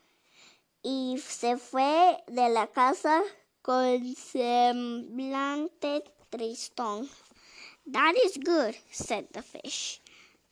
y 0.82 1.18
se 1.20 1.58
fue 1.58 2.18
de 2.28 2.50
la 2.50 2.68
casa 2.68 3.24
con 3.62 4.16
semblante 4.16 6.04
tristón. 6.30 7.10
That 7.86 8.16
is 8.24 8.38
good, 8.38 8.76
said 8.92 9.28
the 9.34 9.42
fish. 9.42 10.02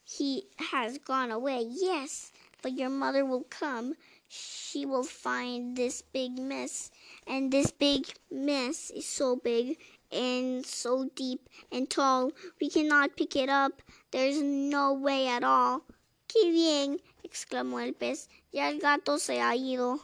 He 0.04 0.44
has 0.58 0.98
gone 0.98 1.32
away, 1.32 1.66
yes, 1.70 2.32
but 2.62 2.74
your 2.74 2.90
mother 2.90 3.26
will 3.26 3.46
come. 3.50 3.96
She 4.28 4.86
will 4.86 5.04
find 5.04 5.76
this 5.76 6.02
big 6.02 6.40
mess, 6.40 6.92
and 7.28 7.52
this 7.52 7.72
big 7.72 8.08
mess 8.30 8.92
is 8.92 9.06
so 9.06 9.36
big 9.36 9.78
and 10.12 10.66
so 10.66 11.10
deep 11.16 11.48
and 11.72 11.90
tall 11.90 12.32
we 12.60 12.70
cannot 12.70 13.16
pick 13.16 13.36
it 13.36 13.50
up. 13.50 13.82
There's 14.12 14.42
no 14.42 14.92
way 14.92 15.30
at 15.30 15.44
all. 15.44 15.84
¡Qué 16.28 16.52
bien! 16.52 17.02
exclamó 17.24 17.80
el 17.80 17.94
pez. 17.94 18.30
Ya 18.52 18.70
el 18.70 18.80
gato 18.80 19.18
se 19.18 19.40
ha 19.42 19.56
ido. 19.56 20.02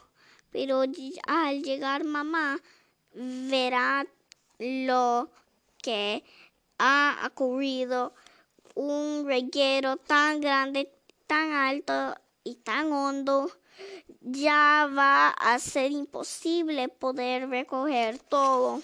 Pero 0.52 0.84
al 1.28 1.62
llegar 1.62 2.06
mamá 2.06 2.62
verá 3.14 4.08
lo 4.60 5.30
que 5.82 6.24
ha 6.80 7.22
ocurrido. 7.28 8.14
Un 8.76 9.26
reguero 9.26 9.98
tan 9.98 10.40
grande, 10.40 10.90
tan 11.28 11.52
alto 11.52 12.16
y 12.46 12.56
tan 12.56 12.94
hondo. 12.94 13.52
Ya 14.22 14.90
va 14.90 15.30
a 15.30 15.60
ser 15.60 15.92
imposible 15.92 16.88
poder 16.88 17.50
recoger 17.50 18.20
todo. 18.20 18.82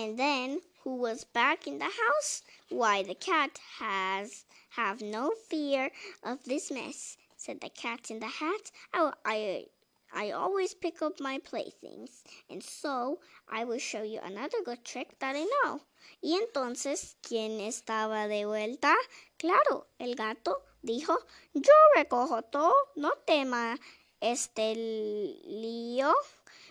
And 0.00 0.16
then 0.16 0.60
who 0.84 0.94
was 0.94 1.24
back 1.24 1.66
in 1.66 1.80
the 1.80 1.92
house? 2.04 2.42
Why, 2.68 3.02
the 3.02 3.16
cat 3.16 3.58
has 3.80 4.44
have 4.70 5.02
no 5.02 5.32
fear 5.48 5.90
of 6.22 6.44
this 6.44 6.70
mess, 6.70 7.16
said 7.36 7.60
the 7.60 7.68
cat 7.68 8.08
in 8.08 8.20
the 8.20 8.28
hat. 8.28 8.70
I, 8.92 9.12
I, 9.24 9.64
I 10.12 10.30
always 10.30 10.72
pick 10.74 11.02
up 11.02 11.18
my 11.18 11.40
playthings, 11.40 12.22
and 12.48 12.62
so 12.62 13.18
I 13.48 13.64
will 13.64 13.80
show 13.80 14.04
you 14.04 14.20
another 14.22 14.58
good 14.64 14.84
trick 14.84 15.18
that 15.18 15.34
I 15.34 15.44
know. 15.50 15.80
Y 16.22 16.38
entonces, 16.40 17.16
¿quién 17.20 17.60
estaba 17.60 18.28
de 18.28 18.44
vuelta? 18.44 18.94
Claro, 19.36 19.88
el 19.98 20.14
gato 20.14 20.62
dijo, 20.80 21.18
yo 21.54 21.74
recojo 21.96 22.42
todo, 22.52 22.72
no 22.94 23.10
tema 23.26 23.76
este 24.20 24.76
lío. 24.76 26.14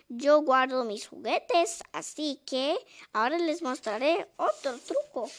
Yo 0.09 0.41
guardo 0.41 0.85
mis 0.85 1.05
juguetes, 1.09 1.83
así 1.91 2.39
que 2.45 2.77
ahora 3.11 3.37
les 3.39 3.61
mostraré 3.61 4.25
otro 4.37 4.77
truco. 4.79 5.29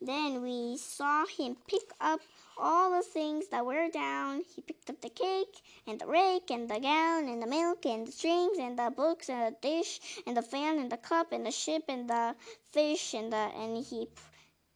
Then 0.00 0.42
we 0.42 0.76
saw 0.76 1.24
him 1.26 1.56
pick 1.68 1.92
up 2.00 2.20
all 2.56 2.90
the 2.90 3.02
things 3.02 3.46
that 3.50 3.64
were 3.64 3.88
down. 3.90 4.42
He 4.56 4.60
picked 4.60 4.90
up 4.90 5.00
the 5.00 5.10
cake 5.10 5.62
and 5.86 6.00
the 6.00 6.06
rake 6.08 6.50
and 6.50 6.68
the 6.68 6.80
gown 6.80 7.28
and 7.28 7.40
the 7.40 7.46
milk 7.46 7.86
and 7.86 8.04
the 8.04 8.10
strings 8.10 8.58
and 8.58 8.76
the 8.76 8.90
books 8.90 9.28
and 9.28 9.54
the 9.54 9.56
dish 9.60 10.00
and 10.26 10.36
the 10.36 10.42
fan 10.42 10.80
and 10.80 10.90
the 10.90 10.96
cup 10.96 11.30
and 11.30 11.46
the 11.46 11.52
ship 11.52 11.84
and 11.88 12.10
the 12.10 12.34
fish 12.72 13.14
and 13.14 13.32
the 13.32 13.36
and 13.36 13.84
he 13.84 14.08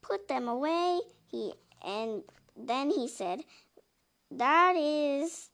put 0.01 0.29
them 0.29 0.47
away. 0.47 1.01
He 1.29 1.53
and 1.83 2.23
then 2.55 2.91
he 2.91 3.09
said, 3.09 3.43
"That 4.31 4.77
is 4.77 5.49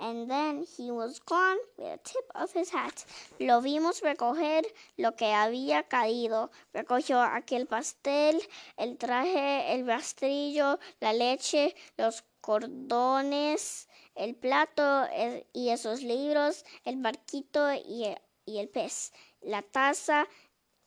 And 0.00 0.30
then 0.30 0.64
he 0.64 0.90
was 0.90 1.20
gone 1.20 1.58
with 1.76 1.94
a 1.94 1.98
tip 1.98 2.30
of 2.34 2.52
his 2.52 2.70
hat. 2.70 3.04
Lo 3.40 3.60
vimos 3.60 4.00
recoger 4.00 4.64
lo 4.96 5.16
que 5.16 5.32
había 5.32 5.88
caído. 5.88 6.50
Recogió 6.72 7.20
aquel 7.20 7.66
pastel, 7.66 8.40
el 8.76 8.96
traje, 8.96 9.74
el 9.74 9.86
rastrillo, 9.86 10.78
la 11.00 11.12
leche, 11.12 11.74
los 11.96 12.24
cordones, 12.40 13.88
el 14.14 14.36
plato 14.36 15.08
y 15.52 15.70
esos 15.70 16.02
libros, 16.02 16.64
el 16.84 16.96
barquito 16.96 17.72
y 17.72 18.04
el, 18.04 18.18
y 18.44 18.58
el, 18.58 18.68
pez, 18.68 19.12
la 19.40 19.62
taza 19.62 20.28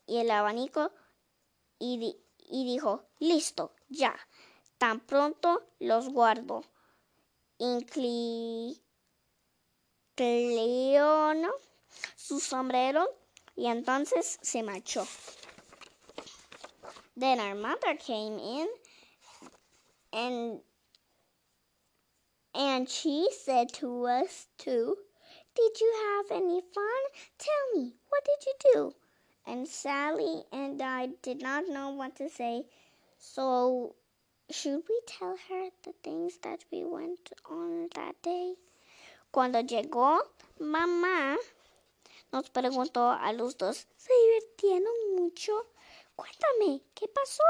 y 0.06 0.18
el 0.18 0.32
abanico. 0.32 0.92
Y, 1.80 1.98
di, 1.98 2.18
y 2.38 2.66
dijo, 2.66 3.04
listo, 3.20 3.74
ya. 3.90 4.16
Tan 4.78 5.00
pronto 5.00 5.68
los 5.80 6.10
guardo 6.10 6.64
incli 7.62 8.82
Cleón 10.15 11.47
su 12.15 12.39
sombrero 12.39 13.08
y 13.56 13.67
entonces 13.67 14.39
se 14.41 14.63
marchó. 14.63 15.08
Then 17.15 17.39
our 17.39 17.56
mother 17.56 17.95
came 17.97 18.39
in 18.39 18.67
and 20.12 20.62
and 22.54 22.89
she 22.89 23.30
said 23.45 23.71
to 23.74 24.06
us 24.06 24.47
too, 24.58 24.97
Did 25.56 25.80
you 25.80 25.93
have 26.06 26.38
any 26.38 26.62
fun? 26.74 27.04
Tell 27.38 27.82
me, 27.82 27.93
what 28.10 28.26
did 28.26 28.45
you 28.45 28.54
do? 28.74 28.95
And 29.45 29.67
Sally 29.67 30.43
and 30.52 30.82
I 30.82 31.10
did 31.21 31.41
not 31.41 31.67
know 31.67 31.89
what 31.91 32.15
to 32.17 32.30
say, 32.30 32.65
so 33.19 33.95
should 34.52 34.84
we 34.90 35.02
tell 35.06 35.38
her 35.50 35.70
the 35.84 35.94
things 36.04 36.38
that 36.40 36.64
we 36.72 36.84
went 36.84 37.32
on 37.50 37.88
that 37.96 38.16
day? 38.22 38.56
Cuando 39.32 39.62
llegó 39.62 40.22
mamá, 40.60 41.38
nos 42.34 42.50
preguntó 42.50 43.12
a 43.12 43.32
los 43.34 43.58
dos, 43.58 43.88
¿se 43.96 44.14
divirtieron 44.14 45.16
mucho? 45.16 45.54
Cuéntame, 46.16 46.82
¿qué 46.94 47.08
pasó? 47.08 47.44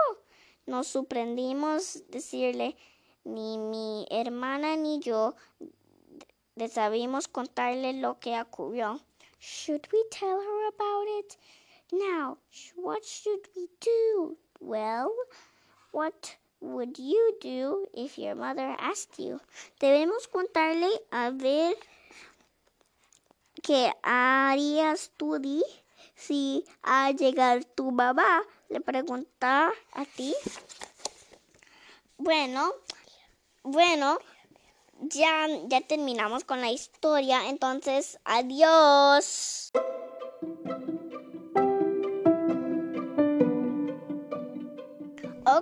Nos 0.67 0.87
sorprendimos 0.87 2.03
decirle, 2.09 2.75
ni 3.23 3.57
mi 3.57 4.05
hermana 4.11 4.75
ni 4.75 4.99
yo 4.99 5.35
sabíamos 6.69 7.27
contarle 7.27 7.93
lo 7.93 8.19
que 8.19 8.39
ocurrió. 8.39 8.99
Should 9.39 9.87
we 9.91 10.03
tell 10.11 10.39
her 10.39 10.67
about 10.67 11.07
it? 11.19 11.37
Now, 11.91 12.37
what 12.75 13.03
should 13.03 13.47
we 13.55 13.67
do? 13.79 14.37
Well, 14.59 15.11
what 15.91 16.35
would 16.61 16.97
you 16.97 17.37
do 17.41 17.87
if 17.93 18.17
your 18.17 18.35
mother 18.35 18.75
asked 18.79 19.19
you? 19.19 19.41
Debemos 19.79 20.27
contarle 20.27 20.89
a 21.11 21.31
ver 21.31 21.75
qué 23.61 23.91
harías 24.03 25.11
tú 25.17 25.39
di 25.39 25.61
si 26.15 26.63
al 26.83 27.17
llegar 27.17 27.65
tu 27.65 27.91
mamá 27.91 28.43
le 28.69 28.79
pregunta 28.79 29.73
a 29.93 30.05
ti. 30.05 30.35
Bueno, 32.17 32.71
bueno, 33.63 34.19
ya, 35.01 35.47
ya 35.67 35.81
terminamos 35.81 36.43
con 36.43 36.61
la 36.61 36.71
historia, 36.71 37.49
entonces 37.49 38.19
adiós. 38.23 39.71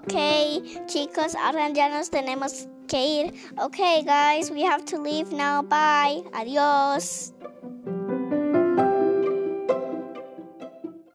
Okay, 0.03 0.63
chicos, 0.87 1.35
ahora 1.35 1.67
ya 1.69 1.89
nos 1.89 2.09
tenemos 2.09 2.67
que 2.87 3.05
ir. 3.05 3.33
Okay, 3.59 4.01
guys, 4.03 4.49
we 4.49 4.63
have 4.63 4.85
to 4.85 4.97
leave 4.97 5.33
now. 5.33 5.61
Bye. 5.61 6.23
Adiós. 6.31 7.33